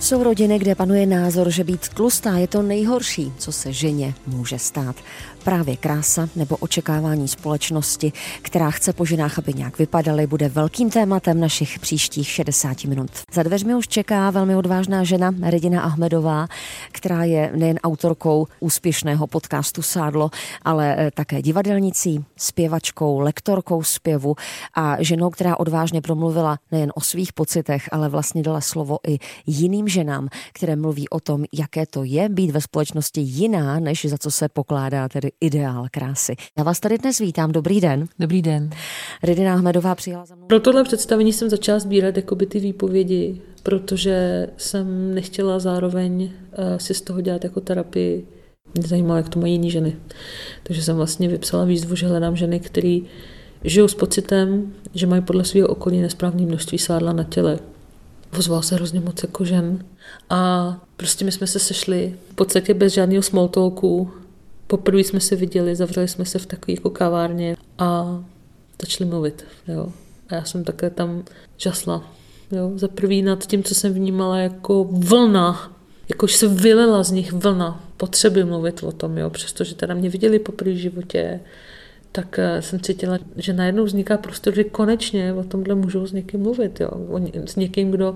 Jsou 0.00 0.22
rodiny, 0.22 0.58
kde 0.58 0.74
panuje 0.74 1.06
názor, 1.06 1.50
že 1.50 1.64
být 1.64 1.88
tlustá 1.88 2.36
je 2.36 2.48
to 2.48 2.62
nejhorší, 2.62 3.32
co 3.38 3.52
se 3.52 3.72
ženě 3.72 4.14
může 4.26 4.58
stát. 4.58 4.96
Právě 5.44 5.76
krása 5.76 6.28
nebo 6.36 6.56
očekávání 6.56 7.28
společnosti, 7.28 8.12
která 8.42 8.70
chce 8.70 8.92
po 8.92 9.04
ženách, 9.04 9.38
aby 9.38 9.54
nějak 9.54 9.78
vypadaly, 9.78 10.26
bude 10.26 10.48
velkým 10.48 10.90
tématem 10.90 11.40
našich 11.40 11.78
příštích 11.78 12.28
60 12.28 12.84
minut. 12.84 13.10
Za 13.32 13.42
dveřmi 13.42 13.74
už 13.74 13.88
čeká 13.88 14.30
velmi 14.30 14.56
odvážná 14.56 15.04
žena 15.04 15.34
Redina 15.42 15.82
Ahmedová, 15.82 16.48
která 16.92 17.24
je 17.24 17.52
nejen 17.54 17.78
autorkou 17.82 18.46
úspěšného 18.60 19.26
podcastu 19.26 19.82
Sádlo, 19.82 20.30
ale 20.62 20.96
eh, 20.98 21.10
také 21.10 21.42
divadelnicí, 21.42 22.24
zpěvačkou, 22.36 23.20
lektorkou 23.20 23.82
zpěvu 23.82 24.36
a 24.74 24.96
ženou, 25.02 25.30
která 25.30 25.60
odvážně 25.60 26.00
promluvila 26.00 26.58
nejen 26.72 26.92
o 26.94 27.00
svých 27.00 27.32
pocitech, 27.32 27.88
ale 27.92 28.08
vlastně 28.08 28.42
dala 28.42 28.60
slovo 28.60 28.98
i 29.08 29.18
jiným 29.46 29.87
ženám, 29.88 30.28
které 30.52 30.76
mluví 30.76 31.08
o 31.08 31.20
tom, 31.20 31.44
jaké 31.52 31.86
to 31.86 32.04
je 32.04 32.28
být 32.28 32.50
ve 32.50 32.60
společnosti 32.60 33.20
jiná, 33.20 33.80
než 33.80 34.06
za 34.06 34.18
co 34.18 34.30
se 34.30 34.48
pokládá 34.48 35.08
tedy 35.08 35.28
ideál 35.40 35.86
krásy. 35.90 36.34
Já 36.58 36.64
vás 36.64 36.80
tady 36.80 36.98
dnes 36.98 37.18
vítám, 37.18 37.52
dobrý 37.52 37.80
den. 37.80 38.06
Dobrý 38.18 38.42
den. 38.42 38.70
Redina 39.22 39.54
Ahmedová 39.54 39.94
přijala 39.94 40.26
za 40.26 40.34
mnou. 40.34 40.46
Pro 40.46 40.60
tohle 40.60 40.84
představení 40.84 41.32
jsem 41.32 41.50
začala 41.50 41.78
sbírat 41.78 42.16
jakoby 42.16 42.46
ty 42.46 42.60
výpovědi, 42.60 43.40
protože 43.62 44.46
jsem 44.56 45.14
nechtěla 45.14 45.58
zároveň 45.58 46.22
uh, 46.22 46.30
si 46.78 46.94
z 46.94 47.00
toho 47.00 47.20
dělat 47.20 47.44
jako 47.44 47.60
terapii. 47.60 48.26
Mě 48.74 48.88
zajímalo, 48.88 49.16
jak 49.16 49.28
to 49.28 49.40
mají 49.40 49.52
jiný 49.52 49.70
ženy. 49.70 49.96
Takže 50.62 50.82
jsem 50.82 50.96
vlastně 50.96 51.28
vypsala 51.28 51.64
výzvu, 51.64 51.96
že 51.96 52.06
hledám 52.06 52.36
ženy, 52.36 52.60
které 52.60 52.98
žijou 53.64 53.88
s 53.88 53.94
pocitem, 53.94 54.72
že 54.94 55.06
mají 55.06 55.22
podle 55.22 55.44
svého 55.44 55.68
okolí 55.68 56.00
nesprávné 56.00 56.42
množství 56.42 56.78
sádla 56.78 57.12
na 57.12 57.24
těle. 57.24 57.58
Ozval 58.38 58.62
se 58.62 58.74
hrozně 58.74 59.00
moc 59.00 59.22
jako 59.22 59.44
žen. 59.44 59.84
A 60.30 60.72
prostě 60.96 61.24
my 61.24 61.32
jsme 61.32 61.46
se 61.46 61.58
sešli 61.58 62.16
v 62.30 62.34
podstatě 62.34 62.74
bez 62.74 62.92
žádného 62.92 63.22
small 63.22 63.48
talku, 63.48 64.10
Poprvé 64.68 65.00
jsme 65.00 65.20
se 65.20 65.36
viděli, 65.36 65.76
zavřeli 65.76 66.08
jsme 66.08 66.24
se 66.24 66.38
v 66.38 66.46
takové 66.46 66.72
jako 66.72 66.90
kavárně 66.90 67.56
a 67.78 68.20
začali 68.82 69.10
mluvit. 69.10 69.44
Jo. 69.68 69.92
A 70.28 70.34
já 70.34 70.44
jsem 70.44 70.64
také 70.64 70.90
tam 70.90 71.24
žasla. 71.56 72.12
Jo. 72.52 72.72
Za 72.74 72.88
prvý 72.88 73.22
nad 73.22 73.46
tím, 73.46 73.62
co 73.62 73.74
jsem 73.74 73.92
vnímala 73.92 74.38
jako 74.38 74.84
vlna, 74.84 75.72
jakož 76.08 76.34
se 76.34 76.48
vylela 76.48 77.02
z 77.02 77.10
nich 77.10 77.32
vlna 77.32 77.84
potřeby 77.96 78.44
mluvit 78.44 78.82
o 78.82 78.92
tom, 78.92 79.18
jo. 79.18 79.30
přestože 79.30 79.74
teda 79.74 79.94
mě 79.94 80.08
viděli 80.08 80.38
poprvé 80.38 80.70
v 80.72 80.76
životě, 80.76 81.40
tak 82.12 82.38
eh, 82.38 82.62
jsem 82.62 82.80
cítila, 82.80 83.18
že 83.36 83.52
najednou 83.52 83.84
vzniká 83.84 84.16
prostor, 84.16 84.54
že 84.54 84.64
konečně 84.64 85.34
o 85.34 85.44
tomhle 85.44 85.74
můžou 85.74 86.06
s 86.06 86.12
někým 86.12 86.40
mluvit. 86.40 86.80
Jo. 86.80 86.90
Oni, 87.08 87.32
s 87.46 87.56
někým, 87.56 87.90
kdo 87.90 88.14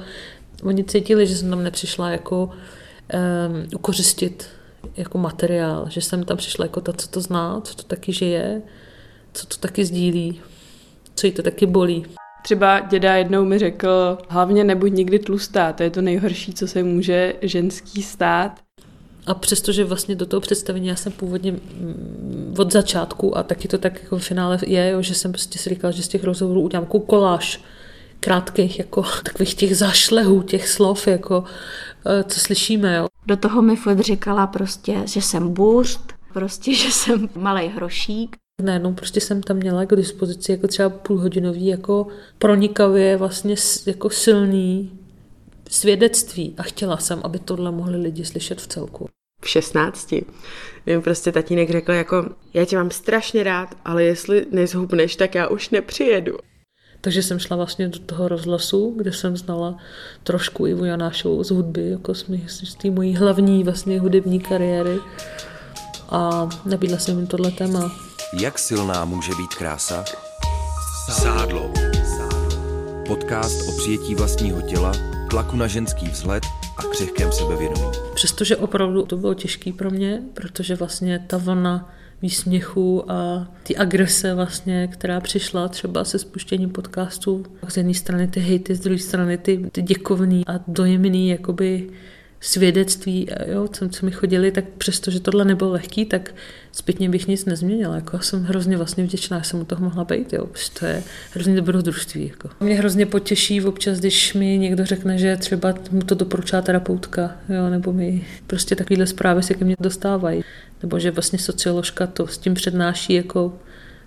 oni 0.62 0.84
cítili, 0.84 1.26
že 1.26 1.36
jsem 1.36 1.50
tam 1.50 1.62
nepřišla 1.62 2.10
jako 2.10 2.44
um, 2.44 3.66
ukořistit 3.74 4.48
jako 4.96 5.18
materiál, 5.18 5.86
že 5.88 6.00
jsem 6.00 6.24
tam 6.24 6.36
přišla 6.36 6.64
jako 6.64 6.80
ta, 6.80 6.92
co 6.92 7.08
to 7.08 7.20
zná, 7.20 7.60
co 7.60 7.74
to 7.74 7.82
taky 7.82 8.12
žije, 8.12 8.62
co 9.32 9.46
to 9.46 9.56
taky 9.56 9.84
sdílí, 9.84 10.40
co 11.14 11.26
jí 11.26 11.32
to 11.32 11.42
taky 11.42 11.66
bolí. 11.66 12.06
Třeba 12.42 12.80
děda 12.80 13.16
jednou 13.16 13.44
mi 13.44 13.58
řekl, 13.58 14.18
hlavně 14.28 14.64
nebuď 14.64 14.92
nikdy 14.92 15.18
tlustá, 15.18 15.72
to 15.72 15.82
je 15.82 15.90
to 15.90 16.02
nejhorší, 16.02 16.54
co 16.54 16.68
se 16.68 16.82
může 16.82 17.34
ženský 17.42 18.02
stát. 18.02 18.60
A 19.26 19.34
přestože 19.34 19.84
vlastně 19.84 20.14
do 20.14 20.26
toho 20.26 20.40
představení 20.40 20.88
já 20.88 20.96
jsem 20.96 21.12
původně 21.12 21.52
mm, 21.52 22.54
od 22.58 22.72
začátku 22.72 23.38
a 23.38 23.42
taky 23.42 23.68
to 23.68 23.78
tak 23.78 24.02
jako 24.02 24.18
v 24.18 24.24
finále 24.24 24.58
je, 24.66 24.90
jo, 24.90 25.02
že 25.02 25.14
jsem 25.14 25.32
prostě 25.32 25.58
si 25.58 25.70
říkala, 25.70 25.90
že 25.90 26.02
z 26.02 26.08
těch 26.08 26.24
rozhovorů 26.24 26.60
udělám 26.60 26.84
jako 26.84 27.00
koláž 27.00 27.60
krátkých, 28.20 28.78
jako 28.78 29.02
takových 29.24 29.54
těch 29.54 29.76
zašlehů, 29.76 30.42
těch 30.42 30.68
slov, 30.68 31.06
jako 31.06 31.44
eh, 32.06 32.24
co 32.24 32.40
slyšíme. 32.40 32.96
Jo. 32.96 33.06
Do 33.26 33.36
toho 33.36 33.62
mi 33.62 33.76
furt 33.76 34.00
říkala 34.00 34.46
prostě, 34.46 35.02
že 35.06 35.22
jsem 35.22 35.52
burst, 35.52 36.12
prostě, 36.32 36.74
že 36.74 36.90
jsem 36.90 37.28
malý 37.36 37.68
hrošík. 37.68 38.36
Najednou 38.62 38.94
prostě 38.94 39.20
jsem 39.20 39.42
tam 39.42 39.56
měla 39.56 39.84
k 39.84 39.96
dispozici 39.96 40.52
jako 40.52 40.68
třeba 40.68 40.88
půlhodinový 40.88 41.66
jako 41.66 42.06
pronikavě 42.38 43.16
vlastně 43.16 43.54
jako 43.86 44.10
silný 44.10 44.90
svědectví 45.72 46.54
a 46.58 46.62
chtěla 46.62 46.96
jsem, 46.96 47.20
aby 47.24 47.38
tohle 47.38 47.70
mohli 47.70 47.98
lidi 47.98 48.24
slyšet 48.24 48.60
v 48.60 48.66
celku. 48.66 49.08
V 49.40 49.48
16. 49.48 50.14
Vím, 50.86 51.02
prostě 51.02 51.32
tatínek 51.32 51.70
řekl 51.70 51.92
jako, 51.92 52.26
já 52.54 52.64
tě 52.64 52.76
mám 52.76 52.90
strašně 52.90 53.42
rád, 53.42 53.74
ale 53.84 54.04
jestli 54.04 54.46
nezhubneš, 54.50 55.16
tak 55.16 55.34
já 55.34 55.48
už 55.48 55.70
nepřijedu. 55.70 56.38
Takže 57.00 57.22
jsem 57.22 57.38
šla 57.38 57.56
vlastně 57.56 57.88
do 57.88 57.98
toho 57.98 58.28
rozhlasu, 58.28 58.94
kde 58.96 59.12
jsem 59.12 59.36
znala 59.36 59.78
trošku 60.22 60.66
Ivu 60.66 60.84
Janášovou 60.84 61.44
z 61.44 61.50
hudby, 61.50 61.90
jako 61.90 62.14
z, 62.14 62.24
z 62.46 62.74
té 62.74 62.90
mojí 62.90 63.16
hlavní 63.16 63.64
vlastně 63.64 64.00
hudební 64.00 64.40
kariéry. 64.40 64.98
A 66.08 66.48
nabídla 66.64 66.98
jsem 66.98 67.18
jim 67.18 67.26
tohle 67.26 67.50
téma. 67.50 67.92
Jak 68.40 68.58
silná 68.58 69.04
může 69.04 69.32
být 69.34 69.54
krása? 69.54 70.04
Sádlo. 71.10 71.72
Podcast 73.06 73.68
o 73.68 73.76
přijetí 73.76 74.14
vlastního 74.14 74.62
těla, 74.62 74.92
tlaku 75.32 75.56
na 75.56 75.66
ženský 75.66 76.08
vzhled 76.08 76.42
a 76.76 76.82
křehkém 76.82 77.32
sebevědomí. 77.32 77.86
Přestože 78.14 78.56
opravdu 78.56 79.02
to 79.02 79.16
bylo 79.16 79.34
těžké 79.34 79.72
pro 79.72 79.90
mě, 79.90 80.22
protože 80.34 80.74
vlastně 80.74 81.24
ta 81.26 81.36
vlna 81.36 81.94
výsměchu 82.22 83.10
a 83.10 83.48
ty 83.62 83.76
agrese 83.76 84.34
vlastně, 84.34 84.88
která 84.92 85.20
přišla 85.20 85.68
třeba 85.68 86.04
se 86.04 86.18
spuštěním 86.18 86.70
podcastu. 86.70 87.44
Z 87.68 87.76
jedné 87.76 87.94
strany 87.94 88.28
ty 88.28 88.40
hejty, 88.40 88.74
z 88.74 88.80
druhé 88.80 88.98
strany 88.98 89.38
ty, 89.38 89.68
ty 89.72 89.82
děkovný 89.82 90.46
a 90.46 90.60
dojemný 90.68 91.28
jakoby 91.28 91.90
svědectví, 92.42 93.28
jo, 93.46 93.68
co, 93.68 93.88
co 93.88 94.06
mi 94.06 94.12
chodili, 94.12 94.50
tak 94.50 94.64
přesto, 94.78 95.10
že 95.10 95.20
tohle 95.20 95.44
nebylo 95.44 95.70
lehký, 95.70 96.04
tak 96.04 96.34
zpětně 96.72 97.08
bych 97.08 97.28
nic 97.28 97.44
nezměnila. 97.44 97.94
Jako 97.94 98.18
jsem 98.18 98.44
hrozně 98.44 98.76
vlastně 98.76 99.04
vděčná, 99.04 99.38
že 99.38 99.44
jsem 99.44 99.60
u 99.60 99.64
toho 99.64 99.84
mohla 99.84 100.04
být. 100.04 100.32
Jo. 100.32 100.48
To 100.78 100.86
je 100.86 101.02
hrozně 101.32 101.56
dobrodružství. 101.56 102.28
Jako. 102.28 102.50
Mě 102.60 102.74
hrozně 102.74 103.06
potěší 103.06 103.64
občas, 103.64 103.98
když 103.98 104.34
mi 104.34 104.58
někdo 104.58 104.86
řekne, 104.86 105.18
že 105.18 105.36
třeba 105.36 105.74
mu 105.90 106.00
to 106.00 106.14
doporučá 106.14 106.62
terapeutka, 106.62 107.36
jo, 107.48 107.70
nebo 107.70 107.92
mi 107.92 108.26
prostě 108.46 108.76
takovéhle 108.76 109.06
zprávy 109.06 109.42
se 109.42 109.54
ke 109.54 109.64
mně 109.64 109.76
dostávají. 109.80 110.44
Nebo 110.82 110.98
že 110.98 111.10
vlastně 111.10 111.38
socioložka 111.38 112.06
to 112.06 112.26
s 112.26 112.38
tím 112.38 112.54
přednáší 112.54 113.14
jako 113.14 113.58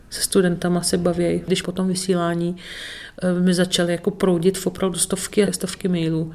se 0.09 0.21
studentama 0.21 0.81
se 0.81 0.97
baví. 0.97 1.43
Když 1.47 1.61
po 1.61 1.71
tom 1.71 1.87
vysílání 1.87 2.55
eh, 3.21 3.39
mi 3.39 3.53
začaly 3.53 3.91
jako 3.91 4.11
proudit 4.11 4.57
v 4.57 4.67
opravdu 4.67 4.97
stovky 4.97 5.47
a 5.47 5.51
stovky 5.51 5.87
mailů, 5.87 6.33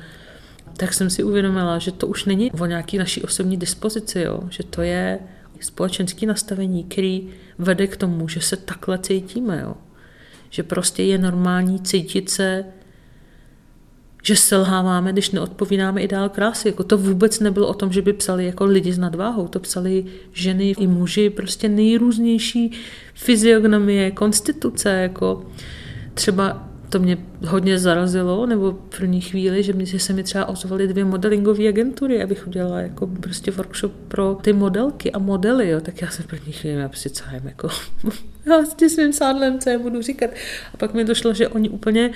tak 0.81 0.95
jsem 0.95 1.11
si 1.11 1.23
uvědomila, 1.23 1.79
že 1.79 1.93
to 1.93 2.07
už 2.07 2.25
není 2.25 2.53
o 2.53 2.67
nějaký 2.67 2.99
naší 2.99 3.23
osobní 3.23 3.57
dispozici, 3.57 4.21
jo? 4.21 4.41
že 4.51 4.63
to 4.63 4.83
je 4.83 5.19
společenské 5.61 6.27
nastavení, 6.27 6.85
který 6.85 7.29
vede 7.59 7.87
k 7.87 7.97
tomu, 7.97 8.29
že 8.29 8.41
se 8.41 8.57
takhle 8.57 8.99
cítíme. 8.99 9.61
Jo? 9.63 9.75
Že 10.51 10.63
prostě 10.63 11.03
je 11.03 11.19
normální 11.19 11.81
cítit 11.81 12.31
se, 12.31 12.65
že 14.23 14.37
selháváme, 14.37 15.13
když 15.13 15.31
neodpovídáme 15.31 16.03
ideál 16.03 16.29
krásy. 16.29 16.69
Jako 16.69 16.85
to 16.85 16.99
vůbec 16.99 17.41
nebylo 17.41 17.69
o 17.69 17.75
tom, 17.75 17.93
že 17.93 18.03
by 18.03 18.13
psali 18.13 18.47
jako 18.47 18.65
lidi 18.65 18.93
s 18.93 18.99
nadváhou. 18.99 19.49
To 19.49 19.61
psali 19.61 20.05
ženy 20.33 20.75
i 20.79 20.87
muži, 20.87 21.31
prostě 21.31 21.69
nejrůznější 21.69 22.73
fyziognomie, 23.15 24.11
konstituce. 24.11 24.91
Jako 24.91 25.47
třeba 26.15 26.70
to 26.91 26.99
mě 26.99 27.19
hodně 27.47 27.79
zarazilo, 27.79 28.47
nebo 28.47 28.73
v 28.73 28.97
první 28.97 29.21
chvíli, 29.21 29.63
že, 29.63 29.73
mě, 29.73 29.87
se 29.87 30.13
mi 30.13 30.23
třeba 30.23 30.47
ozvaly 30.47 30.89
dvě 30.89 31.05
modelingové 31.05 31.69
agentury, 31.69 32.23
abych 32.23 32.47
udělala 32.47 32.81
jako 32.81 33.07
prostě 33.07 33.51
workshop 33.51 33.93
pro 34.09 34.39
ty 34.43 34.53
modelky 34.53 35.13
a 35.13 35.19
modely, 35.19 35.69
jo. 35.69 35.81
tak 35.81 36.03
já 36.03 36.11
jsem 36.11 36.25
v 36.25 36.29
první 36.29 36.53
chvíli, 36.53 36.77
já 36.77 36.89
prostě 36.89 37.11
co 37.11 37.25
jim 37.35 37.47
jako, 37.47 37.69
já 38.47 38.65
s 38.65 38.75
tím 38.75 38.89
svým 38.89 39.13
sádlem, 39.13 39.59
co 39.59 39.71
je 39.71 39.79
budu 39.79 40.03
říkat. 40.03 40.31
A 40.75 40.77
pak 40.77 40.95
mi 40.95 41.05
došlo, 41.05 41.35
že 41.35 41.49
oni 41.49 41.69
úplně 41.69 42.11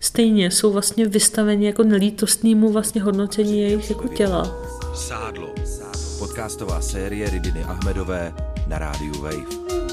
stejně 0.00 0.50
jsou 0.50 0.72
vlastně 0.72 1.08
vystaveni 1.08 1.66
jako 1.66 1.82
nelítostnému 1.82 2.72
vlastně 2.72 3.02
hodnocení 3.02 3.62
jejich 3.62 3.90
jako 3.90 4.08
těla. 4.08 4.56
Sádlo. 4.94 5.54
Podcastová 6.18 6.80
série 6.80 7.30
Ridiny 7.30 7.64
Ahmedové 7.64 8.34
na 8.66 8.78
rádiu 8.78 9.22
Wave. 9.22 9.85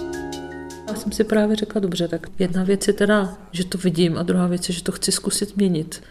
Já 0.88 0.96
jsem 0.96 1.12
si 1.12 1.24
právě 1.24 1.56
řekla, 1.56 1.82
dobře, 1.82 2.08
tak 2.08 2.28
jedna 2.40 2.64
věc 2.64 2.88
je 2.88 2.94
teda, 2.94 3.38
že 3.52 3.66
to 3.66 3.78
vidím 3.78 4.18
a 4.18 4.24
druhá 4.24 4.48
věc 4.48 4.70
je, 4.70 4.76
že 4.76 4.84
to 4.84 4.92
chci 4.92 5.12
zkusit 5.12 5.58
měnit. 5.58 6.04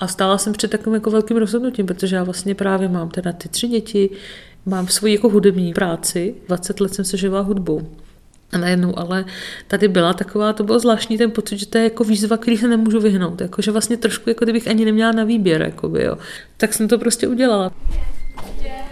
A 0.00 0.06
stála 0.08 0.38
jsem 0.38 0.52
před 0.52 0.70
takovým 0.70 0.94
jako 0.94 1.10
velkým 1.10 1.36
rozhodnutím, 1.36 1.86
protože 1.86 2.16
já 2.16 2.24
vlastně 2.24 2.54
právě 2.54 2.88
mám 2.88 3.08
teda 3.08 3.32
ty 3.32 3.48
tři 3.48 3.68
děti, 3.68 4.10
mám 4.66 4.88
svoji 4.88 5.14
jako 5.14 5.28
hudební 5.28 5.72
práci, 5.72 6.34
20 6.48 6.80
let 6.80 6.94
jsem 6.94 7.04
se 7.04 7.16
živila 7.16 7.40
hudbou. 7.40 7.88
A 8.52 8.58
najednou, 8.58 8.98
ale 8.98 9.24
tady 9.68 9.88
byla 9.88 10.12
taková, 10.14 10.52
to 10.52 10.64
bylo 10.64 10.78
zvláštní 10.78 11.18
ten 11.18 11.30
pocit, 11.30 11.58
že 11.58 11.66
to 11.66 11.78
je 11.78 11.84
jako 11.84 12.04
výzva, 12.04 12.36
který 12.36 12.58
se 12.58 12.68
nemůžu 12.68 13.00
vyhnout. 13.00 13.40
Jako, 13.40 13.62
že 13.62 13.70
vlastně 13.70 13.96
trošku, 13.96 14.30
jako 14.30 14.44
kdybych 14.44 14.68
ani 14.68 14.84
neměla 14.84 15.12
na 15.12 15.24
výběr. 15.24 15.62
Jakoby, 15.62 16.02
jo. 16.02 16.18
Tak 16.56 16.74
jsem 16.74 16.88
to 16.88 16.98
prostě 16.98 17.28
udělala. 17.28 17.72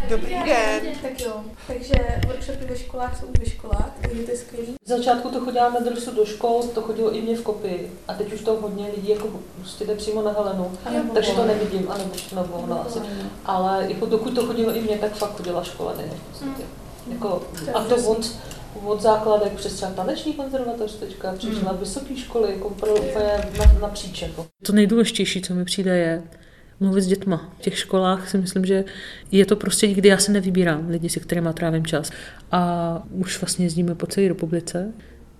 Dobrý 0.09 0.35
den. 0.35 0.95
Tak 1.02 1.21
jo, 1.21 1.45
takže 1.66 1.95
workshopy 2.26 2.64
ve 2.64 2.76
školách 2.76 3.21
jsou 3.21 3.26
ve 3.38 3.50
školách, 3.50 3.92
takže 4.00 4.23
to 4.23 4.30
je 4.30 4.37
skvělý. 4.37 4.75
V 4.85 4.88
začátku 4.88 5.28
to 5.28 5.40
chodila 5.40 5.71
na 5.71 5.80
dresu 5.80 6.14
do 6.14 6.26
škol, 6.26 6.62
to 6.62 6.83
chodilo 6.83 7.14
i 7.14 7.23
mě 7.23 7.37
v 7.37 7.42
kopii. 7.42 7.92
A 8.09 8.14
teď 8.14 8.33
už 8.33 8.40
to 8.40 8.57
hodně 8.61 8.87
lidí 8.97 9.09
jako 9.09 9.28
prostě 9.57 9.85
jde 9.85 9.95
přímo 9.95 10.23
na 10.23 10.33
Helenu, 10.33 10.73
takže 11.14 11.33
to 11.33 11.45
nevidím, 11.45 11.90
anebo 11.90 12.11
nebo 12.35 12.64
no, 12.66 12.87
asi. 12.87 12.99
Ale 13.45 13.87
jako 13.88 14.07
dokud 14.07 14.35
to 14.35 14.47
chodilo 14.47 14.76
i 14.76 14.80
mě, 14.80 14.99
tak 14.99 15.12
fakt 15.12 15.37
chodila 15.37 15.64
škola 15.64 15.95
denně. 15.95 16.16
podstatě. 16.30 16.62
Jako, 17.07 17.42
a 17.75 17.85
to 17.85 17.97
od, 17.97 18.37
od 18.85 19.00
základek 19.00 19.52
přes 19.52 19.75
třeba 19.75 19.92
taneční 19.92 20.33
konzervatoř 20.33 20.95
teďka, 20.95 21.33
přes 21.33 21.62
na 21.62 21.73
vysoké 21.73 22.16
školy, 22.16 22.52
jako 22.52 22.71
pro 22.71 22.95
úplně 22.95 23.50
na, 23.59 23.78
napříč. 23.80 24.23
Jako. 24.23 24.47
To 24.62 24.73
nejdůležitější, 24.73 25.42
co 25.42 25.54
mi 25.54 25.64
přijde, 25.64 25.99
je 25.99 26.23
mluvit 26.81 27.03
s 27.03 27.07
dětma. 27.07 27.53
V 27.59 27.63
těch 27.63 27.79
školách 27.79 28.31
si 28.31 28.39
myslím, 28.39 28.65
že 28.65 28.85
je 29.33 29.47
to 29.47 29.57
prostě, 29.57 29.87
kdy 29.87 30.09
já 30.09 30.19
se 30.19 30.33
nevybírám 30.33 30.89
lidi, 30.89 31.09
se 31.09 31.21
kterými 31.21 31.49
trávím 31.55 31.87
čas. 31.87 32.11
A 32.53 33.03
už 33.11 33.41
vlastně 33.41 33.67
jezdíme 33.67 33.95
po 33.95 34.07
celé 34.07 34.29
republice. 34.29 34.93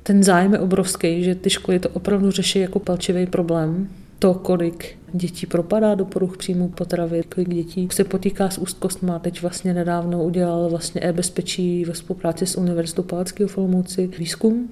Ten 0.03 0.23
zájem 0.23 0.53
je 0.53 0.59
obrovský, 0.59 1.25
že 1.25 1.35
ty 1.35 1.51
školy 1.51 1.79
to 1.79 1.89
opravdu 1.89 2.31
řeší 2.31 2.59
jako 2.59 2.79
palčivý 2.79 3.27
problém. 3.27 3.89
To, 4.19 4.35
kolik 4.35 4.99
dětí 5.13 5.47
propadá 5.47 5.95
do 5.95 6.05
poruch 6.05 6.37
příjmu 6.37 6.69
potravy, 6.69 7.23
kolik 7.35 7.49
dětí 7.49 7.89
se 7.93 8.05
potýká 8.05 8.51
s 8.51 8.59
úzkostma. 8.59 9.19
Teď 9.19 9.43
vlastně 9.43 9.75
nedávno 9.75 10.25
udělal 10.25 10.69
vlastně 10.69 11.01
e-bezpečí 11.01 11.85
ve 11.85 11.95
spolupráci 11.95 12.47
s 12.47 12.59
Univerzitou 12.59 13.03
Palackého 13.03 13.49
v 13.49 13.59
Olomouci 13.59 14.11
výzkum, 14.19 14.71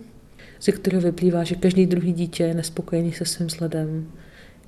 ze 0.62 0.72
kterého 0.72 1.02
vyplývá, 1.02 1.44
že 1.44 1.54
každý 1.54 1.86
druhý 1.86 2.12
dítě 2.12 2.44
je 2.44 2.54
nespokojený 2.54 3.12
se 3.12 3.24
svým 3.24 3.50
sledem. 3.50 4.06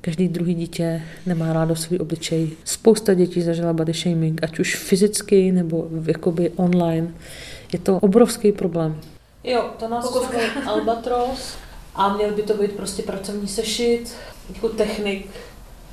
Každý 0.01 0.29
druhý 0.29 0.55
dítě 0.55 1.03
nemá 1.27 1.53
rádo 1.53 1.77
svůj 1.77 1.99
obličej. 1.99 2.51
Spousta 2.65 3.15
dětí 3.15 3.43
zažila 3.43 3.73
body 3.73 3.93
shaming, 3.93 4.45
ať 4.45 4.59
už 4.59 4.77
fyzicky 4.77 5.53
nebo 5.53 5.89
jakoby 6.07 6.51
online. 6.57 7.15
Je 7.73 7.79
to 7.79 7.97
obrovský 7.97 8.53
problém. 8.53 9.01
Jo, 9.45 9.71
to 9.79 9.89
nás 9.89 10.05
oslovil 10.05 10.41
Albatros 10.67 11.57
a 11.95 12.17
měl 12.17 12.35
by 12.35 12.43
to 12.43 12.55
být 12.55 12.73
prostě 12.73 13.03
pracovní 13.03 13.49
sešit, 13.49 14.15
jako 14.55 14.69
technik 14.69 15.27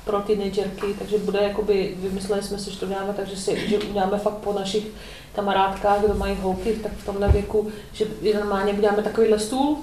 pro 0.04 0.20
teenagerky, 0.20 0.86
takže 0.98 1.18
bude 1.18 1.38
jakoby, 1.38 1.94
vymysleli 1.96 2.42
jsme 2.42 2.58
si, 2.58 2.70
že 2.70 2.78
to 2.78 2.86
děláme, 2.86 3.12
takže 3.16 3.36
si, 3.36 3.68
že 3.68 3.78
uděláme 3.78 4.18
fakt 4.18 4.34
po 4.34 4.52
našich 4.52 4.86
kamarádkách, 5.34 6.04
kdo 6.04 6.14
mají 6.14 6.36
holky, 6.40 6.72
tak 6.82 6.92
v 6.92 7.06
tomhle 7.06 7.28
věku, 7.28 7.68
že 7.92 8.06
normálně 8.34 8.72
uděláme 8.72 9.02
takovýhle 9.02 9.38
stůl, 9.38 9.78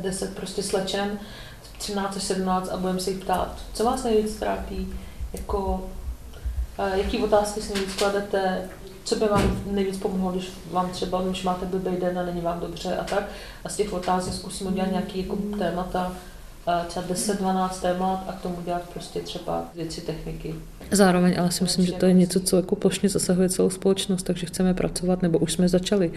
deset 0.00 0.36
prostě 0.36 0.62
slečen, 0.62 1.18
13 1.84 2.16
až 2.16 2.22
17 2.22 2.68
a 2.68 2.76
budeme 2.76 3.00
se 3.00 3.10
jich 3.10 3.18
ptát, 3.18 3.58
co 3.72 3.84
vás 3.84 4.04
nejvíc 4.04 4.36
trápí, 4.36 4.94
jako, 5.32 5.86
uh, 6.78 6.98
jaký 6.98 7.18
otázky 7.18 7.62
si 7.62 7.72
nejvíc 7.74 7.94
kladete, 7.94 8.68
co 9.04 9.16
by 9.16 9.26
vám 9.26 9.60
nejvíc 9.66 9.96
pomohlo, 9.96 10.32
když 10.32 10.52
vám 10.70 10.90
třeba, 10.90 11.22
když 11.22 11.42
máte 11.42 11.66
blbý 11.66 11.96
den 11.96 12.18
a 12.18 12.22
není 12.22 12.40
vám 12.40 12.60
dobře 12.60 12.96
a 12.96 13.04
tak. 13.04 13.24
A 13.64 13.68
z 13.68 13.76
těch 13.76 13.92
otázek 13.92 14.34
zkusím 14.34 14.66
udělat 14.66 14.90
nějaký 14.90 15.18
jako 15.18 15.36
témata, 15.58 16.12
uh, 16.66 16.86
třeba 16.86 17.06
10-12 17.06 17.68
témat 17.68 18.24
a 18.28 18.32
k 18.32 18.40
tomu 18.40 18.56
dělat 18.64 18.82
prostě 18.92 19.20
třeba 19.20 19.64
věci 19.74 20.00
techniky. 20.00 20.54
Zároveň 20.90 21.40
ale 21.40 21.52
si 21.52 21.64
myslím, 21.64 21.86
že 21.86 21.92
to 21.92 22.06
je 22.06 22.12
něco, 22.12 22.40
co 22.40 22.56
jako 22.56 22.76
plošně 22.76 23.08
zasahuje 23.08 23.48
celou 23.48 23.70
společnost, 23.70 24.22
takže 24.22 24.46
chceme 24.46 24.74
pracovat, 24.74 25.22
nebo 25.22 25.38
už 25.38 25.52
jsme 25.52 25.68
začali 25.68 26.12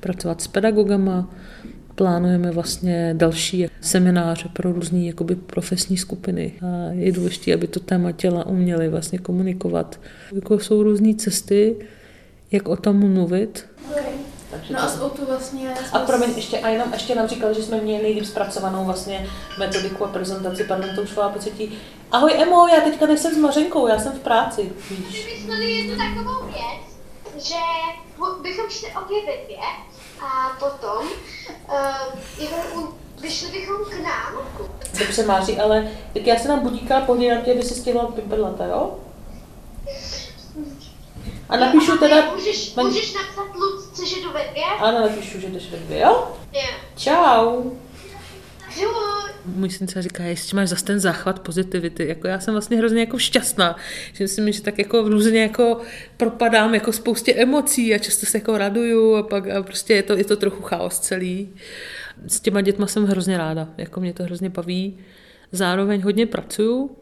pracovat 0.00 0.40
s 0.40 0.48
pedagogama, 0.48 1.28
plánujeme 1.98 2.50
vlastně 2.50 3.14
další 3.16 3.66
semináře 3.80 4.48
pro 4.52 4.72
různé 4.72 4.98
jakoby 4.98 5.36
profesní 5.36 5.96
skupiny. 5.96 6.52
A 6.62 6.92
je 6.92 7.12
důležité, 7.12 7.54
aby 7.54 7.66
to 7.66 7.80
téma 7.80 8.12
těla 8.12 8.46
uměli 8.46 8.88
vlastně 8.88 9.18
komunikovat. 9.18 10.00
Jako 10.32 10.58
jsou 10.58 10.82
různé 10.82 11.14
cesty, 11.14 11.76
jak 12.52 12.68
o 12.68 12.76
tom 12.76 13.12
mluvit. 13.14 13.66
Takže 14.50 14.72
no 14.72 14.82
a 14.82 14.88
s 14.88 14.98
tu 15.16 15.26
vlastně... 15.26 15.74
A 15.92 15.98
promiň, 15.98 16.30
ještě, 16.36 16.58
a 16.58 16.68
jenom 16.68 16.92
ještě 16.92 17.14
nám 17.14 17.28
říkali, 17.28 17.54
že 17.54 17.62
jsme 17.62 17.80
měli 17.80 18.02
nejlíp 18.02 18.24
zpracovanou 18.24 18.84
vlastně 18.84 19.26
metodiku 19.58 20.04
a 20.04 20.08
prezentaci, 20.08 20.64
pardon, 20.64 20.90
to 20.94 21.02
už 21.02 21.12
byla 21.12 21.28
pocití. 21.28 21.72
Ahoj 22.12 22.32
Emo, 22.42 22.68
já 22.68 22.80
teďka 22.80 23.06
nejsem 23.06 23.34
s 23.34 23.38
Mařenkou, 23.38 23.86
já 23.86 23.98
jsem 23.98 24.12
v 24.12 24.18
práci, 24.20 24.72
víš. 24.90 25.26
Vymysleli 25.26 25.72
jednu 25.72 25.96
takovou 25.96 26.46
věc, 26.46 26.98
že 27.46 27.54
bychom 28.42 28.70
šli 28.70 28.88
obě 28.88 29.18
ve 29.26 29.44
dvě 29.44 29.58
a 30.20 30.56
potom 30.58 31.06
uh, 31.68 32.88
vyšli 33.20 33.48
bychom 33.48 33.84
k 33.84 34.02
nám. 34.02 34.38
Dobře, 34.98 35.26
Máří, 35.26 35.58
ale 35.58 35.90
tak 36.14 36.26
já 36.26 36.38
se 36.38 36.48
nám 36.48 36.60
budíka 36.60 37.00
pohlídám 37.00 37.42
tě, 37.42 37.52
aby 37.52 37.62
si 37.62 37.74
stihla 37.74 38.06
pimpedlata, 38.06 38.64
jo? 38.64 38.98
A 41.48 41.56
napíšu 41.56 41.90
jo, 41.90 41.98
teda... 41.98 42.34
Můžeš, 42.34 42.74
man... 42.74 42.86
můžeš 42.86 43.14
napsat 43.14 43.56
Lucce, 43.56 44.06
že 44.06 44.20
jdu 44.20 44.32
ve 44.32 44.44
dvě? 44.50 44.64
Ano, 44.64 45.00
napíšu, 45.00 45.40
že 45.40 45.48
jdeš 45.48 45.70
ve 45.70 45.76
dvě, 45.78 46.00
jo? 46.00 46.28
Jo. 46.52 46.60
Čau. 46.96 47.70
Jo. 48.82 49.08
Můj 49.44 49.70
syn 49.70 49.88
se 49.88 50.02
říká, 50.02 50.24
jestli 50.24 50.56
máš 50.56 50.68
zase 50.68 50.84
ten 50.84 51.00
záchvat 51.00 51.38
pozitivity. 51.40 52.08
Jako 52.08 52.26
já 52.26 52.40
jsem 52.40 52.54
vlastně 52.54 52.76
hrozně 52.76 53.00
jako 53.00 53.18
šťastná, 53.18 53.76
že 54.12 54.24
myslím, 54.24 54.52
že 54.52 54.62
tak 54.62 54.78
jako 54.78 55.08
různě 55.08 55.42
jako 55.42 55.80
propadám 56.16 56.74
jako 56.74 56.92
spoustě 56.92 57.34
emocí 57.34 57.94
a 57.94 57.98
často 57.98 58.26
se 58.26 58.38
jako 58.38 58.58
raduju 58.58 59.14
a 59.14 59.22
pak 59.22 59.48
a 59.48 59.62
prostě 59.62 59.94
je 59.94 60.02
to, 60.02 60.16
je 60.16 60.24
to 60.24 60.36
trochu 60.36 60.62
chaos 60.62 60.98
celý. 60.98 61.48
S 62.26 62.40
těma 62.40 62.60
dětma 62.60 62.86
jsem 62.86 63.06
hrozně 63.06 63.38
ráda, 63.38 63.68
jako 63.76 64.00
mě 64.00 64.12
to 64.12 64.22
hrozně 64.22 64.50
baví. 64.50 64.98
Zároveň 65.52 66.02
hodně 66.02 66.26
pracuju. 66.26 66.96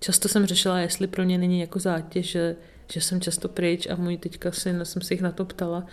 Často 0.00 0.28
jsem 0.28 0.46
řešila, 0.46 0.78
jestli 0.78 1.06
pro 1.06 1.22
ně 1.22 1.38
není 1.38 1.60
jako 1.60 1.78
zátěž, 1.78 2.26
že, 2.26 2.56
že 2.92 3.00
jsem 3.00 3.20
často 3.20 3.48
pryč 3.48 3.86
a 3.90 3.96
můj 3.96 4.16
teďka 4.16 4.52
syn, 4.52 4.80
jsem 4.82 5.02
se 5.02 5.14
jich 5.14 5.22
na 5.22 5.32
to 5.32 5.44
ptala, 5.44 5.86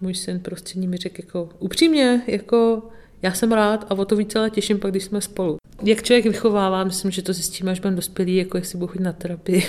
můj 0.00 0.14
syn 0.14 0.40
prostě 0.40 0.80
mi 0.80 0.96
řekl 0.96 1.16
jako 1.18 1.48
upřímně, 1.58 2.22
jako 2.26 2.82
já 3.22 3.32
jsem 3.32 3.52
rád 3.52 3.86
a 3.88 3.94
o 3.94 4.04
to 4.04 4.16
více 4.16 4.38
ale 4.38 4.50
těším 4.50 4.78
pak, 4.78 4.90
když 4.90 5.04
jsme 5.04 5.20
spolu. 5.20 5.56
Jak 5.82 6.02
člověk 6.02 6.24
vychovává, 6.24 6.84
myslím, 6.84 7.10
že 7.10 7.22
to 7.22 7.32
zjistíme, 7.32 7.72
až 7.72 7.80
budeme 7.80 7.96
dospělí, 7.96 8.36
jako 8.36 8.56
jestli 8.56 8.78
budu 8.78 8.92
chodit 8.92 9.04
na 9.04 9.12
terapii, 9.12 9.66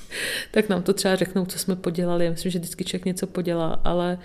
tak 0.50 0.68
nám 0.68 0.82
to 0.82 0.92
třeba 0.92 1.16
řeknou, 1.16 1.46
co 1.46 1.58
jsme 1.58 1.76
podělali. 1.76 2.24
Já 2.24 2.30
myslím, 2.30 2.52
že 2.52 2.58
vždycky 2.58 2.84
člověk 2.84 3.04
něco 3.04 3.26
podělá, 3.26 3.80
ale 3.84 4.18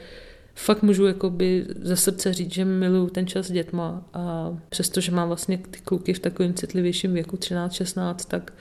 fakt 0.55 0.83
můžu 0.83 1.05
jakoby 1.05 1.65
ze 1.81 1.95
srdce 1.95 2.33
říct, 2.33 2.53
že 2.53 2.65
miluju 2.65 3.09
ten 3.09 3.27
čas 3.27 3.45
s 3.45 3.51
dětma 3.51 4.05
a 4.13 4.57
přestože 4.69 5.11
mám 5.11 5.27
vlastně 5.27 5.57
ty 5.57 5.79
kluky 5.79 6.13
v 6.13 6.19
takovém 6.19 6.53
citlivějším 6.53 7.13
věku 7.13 7.35
13-16, 7.35 8.15
tak 8.27 8.53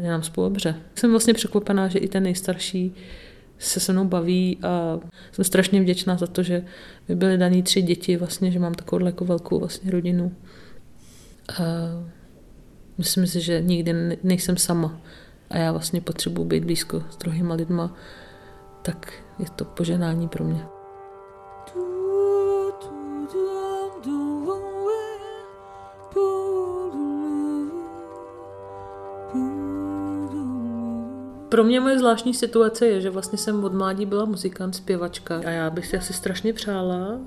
je 0.00 0.10
nám 0.10 0.22
spolu 0.22 0.48
dobře. 0.48 0.74
Jsem 0.94 1.10
vlastně 1.10 1.34
překvapená, 1.34 1.88
že 1.88 1.98
i 1.98 2.08
ten 2.08 2.22
nejstarší 2.22 2.94
se 3.58 3.80
se 3.80 3.92
mnou 3.92 4.04
baví 4.04 4.58
a 4.62 4.98
jsem 5.32 5.44
strašně 5.44 5.80
vděčná 5.80 6.16
za 6.16 6.26
to, 6.26 6.42
že 6.42 6.64
mi 7.08 7.14
byly 7.14 7.38
daný 7.38 7.62
tři 7.62 7.82
děti, 7.82 8.16
vlastně, 8.16 8.50
že 8.50 8.58
mám 8.58 8.74
takovou 8.74 9.06
jako 9.06 9.24
velkou 9.24 9.58
vlastně 9.58 9.90
rodinu. 9.90 10.34
A 11.48 11.62
myslím 12.98 13.26
si, 13.26 13.40
že 13.40 13.60
nikdy 13.60 14.18
nejsem 14.22 14.56
sama 14.56 15.00
a 15.50 15.56
já 15.56 15.72
vlastně 15.72 16.00
potřebuji 16.00 16.44
být 16.44 16.64
blízko 16.64 17.02
s 17.10 17.16
druhýma 17.16 17.54
lidma, 17.54 17.96
tak 18.82 19.12
je 19.38 19.46
to 19.56 19.64
poženání 19.64 20.28
pro 20.28 20.44
mě. 20.44 20.77
Pro 31.58 31.64
mě 31.64 31.80
moje 31.80 31.98
zvláštní 31.98 32.34
situace 32.34 32.86
je, 32.86 33.00
že 33.00 33.10
vlastně 33.10 33.38
jsem 33.38 33.64
od 33.64 33.74
mládí 33.74 34.06
byla 34.06 34.24
muzikant, 34.24 34.74
zpěvačka 34.74 35.36
a 35.46 35.50
já 35.50 35.70
bych 35.70 35.86
si 35.86 35.96
asi 35.96 36.12
strašně 36.12 36.52
přála, 36.52 37.18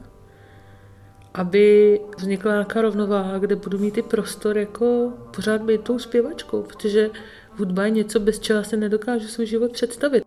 aby 1.33 1.99
vznikla 2.17 2.51
nějaká 2.51 2.81
rovnováha, 2.81 3.37
kde 3.37 3.55
budu 3.55 3.77
mít 3.77 3.97
i 3.97 4.01
prostor 4.01 4.57
jako 4.57 5.13
pořád 5.35 5.61
být 5.61 5.81
tou 5.81 5.99
zpěvačkou, 5.99 6.63
protože 6.63 7.09
hudba 7.49 7.83
je 7.85 7.89
něco, 7.89 8.19
bez 8.19 8.39
čeho 8.39 8.63
se 8.63 8.77
nedokážu 8.77 9.27
svůj 9.27 9.45
život 9.45 9.71
představit. 9.71 10.23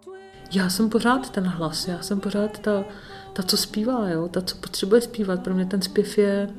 Já 0.52 0.70
jsem 0.70 0.90
pořád 0.90 1.30
ten 1.30 1.44
hlas, 1.44 1.88
já 1.88 2.02
jsem 2.02 2.20
pořád 2.20 2.58
ta, 2.58 2.84
ta 3.32 3.42
co 3.42 3.56
zpívá, 3.56 4.08
jo? 4.08 4.28
ta, 4.28 4.40
co 4.40 4.56
potřebuje 4.56 5.00
zpívat. 5.00 5.42
Pro 5.42 5.54
mě 5.54 5.66
ten 5.66 5.82
zpěv 5.82 6.18
je 6.18 6.50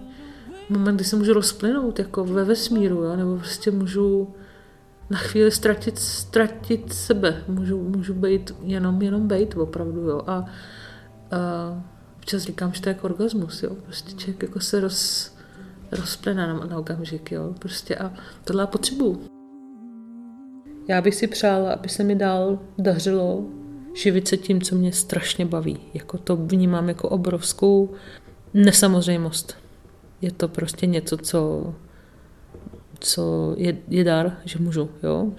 moment, 0.70 0.96
kdy 0.96 1.06
se 1.06 1.16
můžu 1.16 1.34
rozplynout 1.34 2.00
jako 2.00 2.24
ve 2.24 2.44
vesmíru, 2.44 3.04
jo? 3.04 3.16
nebo 3.16 3.38
prostě 3.38 3.72
můžu 3.72 4.36
na 5.10 5.18
chvíli 5.18 5.52
ztratit, 5.52 6.00
ztratit 6.00 6.94
sebe. 6.94 7.44
Můžu, 7.48 7.90
můžu 7.90 8.14
být 8.14 8.56
jenom, 8.64 9.02
jenom 9.02 9.28
být 9.28 9.56
opravdu. 9.56 10.02
Jo? 10.02 10.22
A, 10.28 10.34
a 10.34 10.46
občas 12.18 12.44
říkám, 12.44 12.74
že 12.74 12.82
to 12.82 12.90
je 12.90 12.94
jako 12.96 13.06
orgasmus. 13.06 13.64
Jo? 13.64 13.76
Prostě 13.84 14.12
člověk 14.12 14.44
jako 14.44 14.60
se 14.60 14.80
roz, 14.80 15.32
rozplyne 15.92 16.48
na, 16.48 16.54
na 16.54 16.78
okamžik. 16.78 17.32
Jo? 17.32 17.56
Prostě 17.60 17.96
a 17.96 18.14
tohle 18.44 18.64
já 18.64 18.68
potřebuju. 18.68 19.22
Já 20.88 21.02
bych 21.02 21.16
si 21.16 21.28
přála, 21.28 21.74
aby 21.74 21.90
se 21.90 22.04
mi 22.04 22.16
dál 22.16 22.60
dařilo 22.78 23.46
živit 23.96 24.28
se 24.28 24.38
tím, 24.38 24.62
co 24.62 24.76
mě 24.76 24.94
strašně 24.94 25.46
baví. 25.46 25.78
Jako 25.94 26.18
to 26.18 26.36
vnímám 26.36 26.90
jako 26.90 27.10
obrovskou 27.10 27.94
nesamozřejmost. 28.54 29.56
Je 30.22 30.32
to 30.32 30.48
prostě 30.48 30.86
něco, 30.86 31.18
co, 31.18 31.74
co 33.06 33.56
je, 33.58 33.78
je 33.88 34.04
dar, 34.04 34.38
že 34.46 34.60
můžu. 34.60 34.90
Jo? 35.04 35.32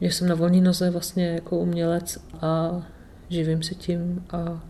Že 0.00 0.12
jsem 0.12 0.28
na 0.28 0.34
volné 0.34 0.60
noze 0.60 0.90
vlastně 0.90 1.26
jako 1.26 1.58
umělec 1.58 2.18
a 2.40 2.82
živím 3.28 3.62
se 3.62 3.74
tím 3.74 4.24
a 4.30 4.62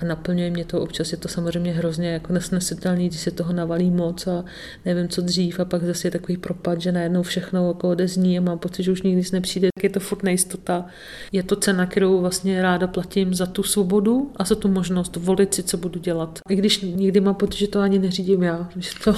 a 0.00 0.04
naplňuje 0.04 0.50
mě 0.50 0.64
to. 0.64 0.80
Občas 0.80 1.12
je 1.12 1.18
to 1.18 1.28
samozřejmě 1.28 1.72
hrozně 1.72 2.10
jako 2.10 2.32
nesnesitelný, 2.32 3.08
když 3.08 3.20
se 3.20 3.30
toho 3.30 3.52
navalí 3.52 3.90
moc 3.90 4.26
a 4.26 4.44
nevím, 4.84 5.08
co 5.08 5.22
dřív 5.22 5.60
a 5.60 5.64
pak 5.64 5.84
zase 5.84 6.06
je 6.06 6.10
takový 6.10 6.36
propad, 6.36 6.80
že 6.80 6.92
najednou 6.92 7.22
všechno 7.22 7.68
jako 7.68 7.88
odezní 7.88 8.38
a 8.38 8.40
mám 8.40 8.58
pocit, 8.58 8.82
že 8.82 8.92
už 8.92 9.02
nikdy 9.02 9.22
nepřijde, 9.32 9.68
tak 9.74 9.84
je 9.84 9.90
to 9.90 10.00
furt 10.00 10.22
nejistota. 10.22 10.86
Je 11.32 11.42
to 11.42 11.56
cena, 11.56 11.86
kterou 11.86 12.20
vlastně 12.20 12.62
ráda 12.62 12.86
platím 12.86 13.34
za 13.34 13.46
tu 13.46 13.62
svobodu 13.62 14.32
a 14.36 14.44
za 14.44 14.54
tu 14.54 14.68
možnost 14.68 15.16
volit 15.16 15.54
si, 15.54 15.62
co 15.62 15.76
budu 15.76 16.00
dělat. 16.00 16.38
I 16.48 16.56
když 16.56 16.80
někdy 16.80 17.20
mám 17.20 17.34
pocit, 17.34 17.58
že 17.58 17.68
to 17.68 17.80
ani 17.80 17.98
neřídím 17.98 18.42
já, 18.42 18.68
že 18.76 18.90
to, 19.04 19.14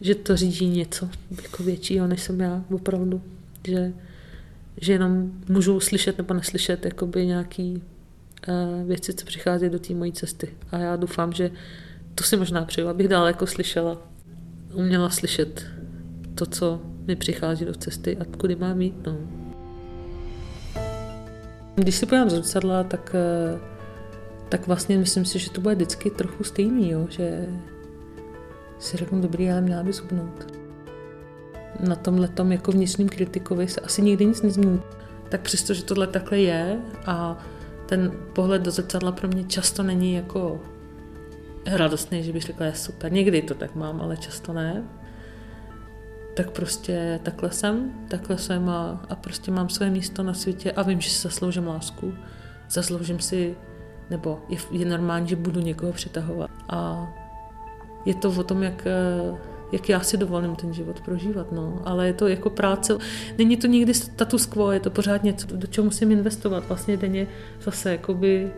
že 0.00 0.14
to 0.14 0.36
řídí 0.36 0.66
něco 0.66 1.08
jako 1.42 1.62
většího, 1.62 2.06
než 2.06 2.22
jsem 2.22 2.40
já 2.40 2.64
opravdu. 2.72 3.22
Že, 3.66 3.92
že 4.80 4.92
jenom 4.92 5.32
můžu 5.48 5.80
slyšet 5.80 6.18
nebo 6.18 6.34
neslyšet 6.34 6.84
jakoby 6.84 7.26
nějaký 7.26 7.82
Eh, 8.48 8.84
věci, 8.84 9.14
co 9.14 9.26
přichází 9.26 9.68
do 9.68 9.78
té 9.78 9.94
mojí 9.94 10.12
cesty. 10.12 10.48
A 10.72 10.78
já 10.78 10.96
doufám, 10.96 11.32
že 11.32 11.50
to 12.14 12.24
si 12.24 12.36
možná 12.36 12.64
přeju, 12.64 12.88
abych 12.88 13.08
dál 13.08 13.26
jako 13.26 13.46
slyšela, 13.46 13.98
uměla 14.74 15.10
slyšet 15.10 15.66
to, 16.34 16.46
co 16.46 16.80
mi 17.06 17.16
přichází 17.16 17.64
do 17.64 17.74
cesty 17.74 18.16
a 18.16 18.24
kudy 18.24 18.56
mám 18.56 18.80
jít. 18.80 19.06
No. 19.06 19.16
Když 21.74 21.94
si 21.94 22.06
z 22.06 22.30
zrcadla, 22.30 22.84
tak, 22.84 23.14
eh, 23.14 23.58
tak 24.48 24.66
vlastně 24.66 24.98
myslím 24.98 25.24
si, 25.24 25.38
že 25.38 25.50
to 25.50 25.60
bude 25.60 25.74
vždycky 25.74 26.10
trochu 26.10 26.44
stejný, 26.44 26.90
jo? 26.90 27.06
že 27.10 27.46
si 28.80 28.96
řeknu, 28.96 29.20
dobrý, 29.20 29.50
ale 29.50 29.60
měla 29.60 29.82
by 29.82 29.92
zubnout. 29.92 30.52
Na 31.80 31.96
tomhle 31.96 32.28
tom 32.28 32.52
jako 32.52 32.72
vnitřním 32.72 33.08
kritikovi 33.08 33.68
se 33.68 33.80
asi 33.80 34.02
nikdy 34.02 34.26
nic 34.26 34.42
nezmění. 34.42 34.82
Tak 35.28 35.40
přesto, 35.40 35.74
že 35.74 35.84
tohle 35.84 36.06
takhle 36.06 36.38
je 36.38 36.80
a 37.06 37.38
ten 37.86 38.12
pohled 38.32 38.62
do 38.62 38.70
zrcadla 38.70 39.12
pro 39.12 39.28
mě 39.28 39.44
často 39.44 39.82
není 39.82 40.14
jako 40.14 40.60
radostný, 41.66 42.22
že 42.22 42.32
bych 42.32 42.42
řekla, 42.42 42.66
je 42.66 42.74
super. 42.74 43.12
Někdy 43.12 43.42
to 43.42 43.54
tak 43.54 43.74
mám, 43.74 44.00
ale 44.00 44.16
často 44.16 44.52
ne. 44.52 44.84
Tak 46.36 46.50
prostě 46.50 47.20
takhle 47.22 47.50
jsem, 47.50 47.92
takhle 48.08 48.38
jsem 48.38 48.68
a, 48.68 49.04
a 49.08 49.14
prostě 49.14 49.50
mám 49.50 49.68
své 49.68 49.90
místo 49.90 50.22
na 50.22 50.34
světě 50.34 50.72
a 50.72 50.82
vím, 50.82 51.00
že 51.00 51.10
si 51.10 51.22
zasloužím 51.22 51.66
lásku. 51.66 52.14
Zasloužím 52.70 53.20
si, 53.20 53.56
nebo 54.10 54.42
je, 54.48 54.58
je 54.70 54.86
normální, 54.86 55.28
že 55.28 55.36
budu 55.36 55.60
někoho 55.60 55.92
přitahovat. 55.92 56.50
A 56.68 57.08
je 58.04 58.14
to 58.14 58.30
o 58.30 58.42
tom, 58.42 58.62
jak 58.62 58.84
jak 59.72 59.88
já 59.88 60.00
si 60.00 60.16
dovolím 60.16 60.56
ten 60.56 60.72
život 60.74 61.00
prožívat, 61.00 61.52
no. 61.52 61.82
Ale 61.84 62.06
je 62.06 62.12
to 62.12 62.28
jako 62.28 62.50
práce, 62.50 62.98
není 63.38 63.56
to 63.56 63.66
nikdy 63.66 63.94
status 63.94 64.46
quo, 64.46 64.72
je 64.72 64.80
to 64.80 64.90
pořád 64.90 65.24
něco, 65.24 65.56
do 65.56 65.66
čeho 65.66 65.84
musím 65.84 66.10
investovat. 66.12 66.68
Vlastně 66.68 66.96
denně 66.96 67.26
zase 67.60 67.92
jakoby 67.92 68.52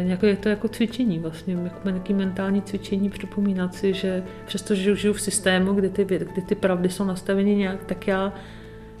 Uh, 0.00 0.06
nějaké 0.06 0.26
je 0.26 0.36
to 0.36 0.48
jako 0.48 0.68
cvičení 0.68 1.18
vlastně, 1.18 1.54
jako 1.54 1.88
nějaké 1.88 2.14
mentální 2.14 2.62
cvičení, 2.62 3.10
připomínat 3.10 3.74
si, 3.74 3.94
že 3.94 4.22
přestože 4.46 4.96
žiju 4.96 5.14
v 5.14 5.20
systému, 5.20 5.72
kde 5.72 5.88
ty, 5.88 6.04
kde 6.04 6.42
ty 6.46 6.54
pravdy 6.54 6.88
jsou 6.88 7.04
nastaveny 7.04 7.54
nějak, 7.54 7.84
tak 7.84 8.06
já 8.06 8.32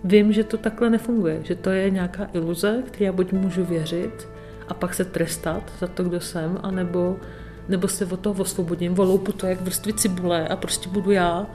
vím, 0.04 0.32
že 0.32 0.44
to 0.44 0.56
takhle 0.56 0.90
nefunguje, 0.90 1.40
že 1.42 1.54
to 1.54 1.70
je 1.70 1.90
nějaká 1.90 2.28
iluze, 2.32 2.82
které 2.86 3.06
já 3.06 3.12
buď 3.12 3.32
můžu 3.32 3.64
věřit 3.64 4.28
a 4.68 4.74
pak 4.74 4.94
se 4.94 5.04
trestat 5.04 5.72
za 5.78 5.86
to, 5.86 6.04
kdo 6.04 6.20
jsem, 6.20 6.58
anebo 6.62 7.16
nebo 7.68 7.88
se 7.88 8.06
od 8.06 8.20
toho 8.20 8.42
osvobodím, 8.42 8.94
voloupu 8.94 9.32
to 9.32 9.46
jak 9.46 9.60
vrstvy 9.60 9.92
cibule 9.92 10.48
a 10.48 10.56
prostě 10.56 10.88
budu 10.88 11.10
já 11.10 11.46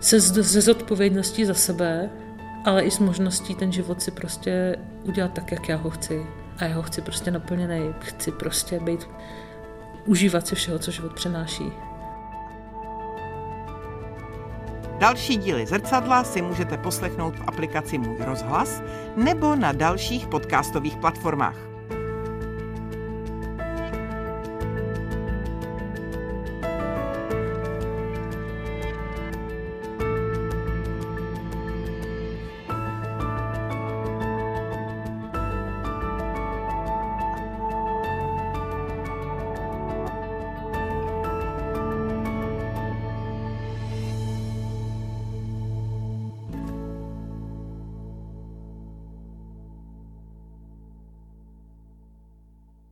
se 0.00 0.20
ze 0.20 0.60
zodpovědností 0.60 1.44
za 1.44 1.54
sebe, 1.54 2.10
ale 2.64 2.82
i 2.82 2.90
s 2.90 2.98
možností 2.98 3.54
ten 3.54 3.72
život 3.72 4.02
si 4.02 4.10
prostě 4.10 4.76
udělat 5.02 5.32
tak, 5.32 5.52
jak 5.52 5.68
já 5.68 5.76
ho 5.76 5.90
chci. 5.90 6.26
A 6.58 6.64
já 6.64 6.76
ho 6.76 6.82
chci 6.82 7.00
prostě 7.00 7.30
naplněný. 7.30 7.94
Chci 8.00 8.32
prostě 8.32 8.80
být, 8.80 9.08
užívat 10.06 10.46
si 10.46 10.54
všeho, 10.54 10.78
co 10.78 10.90
život 10.90 11.14
přenáší. 11.14 11.72
Další 14.98 15.36
díly 15.36 15.66
Zrcadla 15.66 16.24
si 16.24 16.42
můžete 16.42 16.76
poslechnout 16.76 17.36
v 17.36 17.42
aplikaci 17.46 17.98
Můj 17.98 18.16
rozhlas 18.20 18.82
nebo 19.16 19.56
na 19.56 19.72
dalších 19.72 20.26
podcastových 20.26 20.96
platformách. 20.96 21.71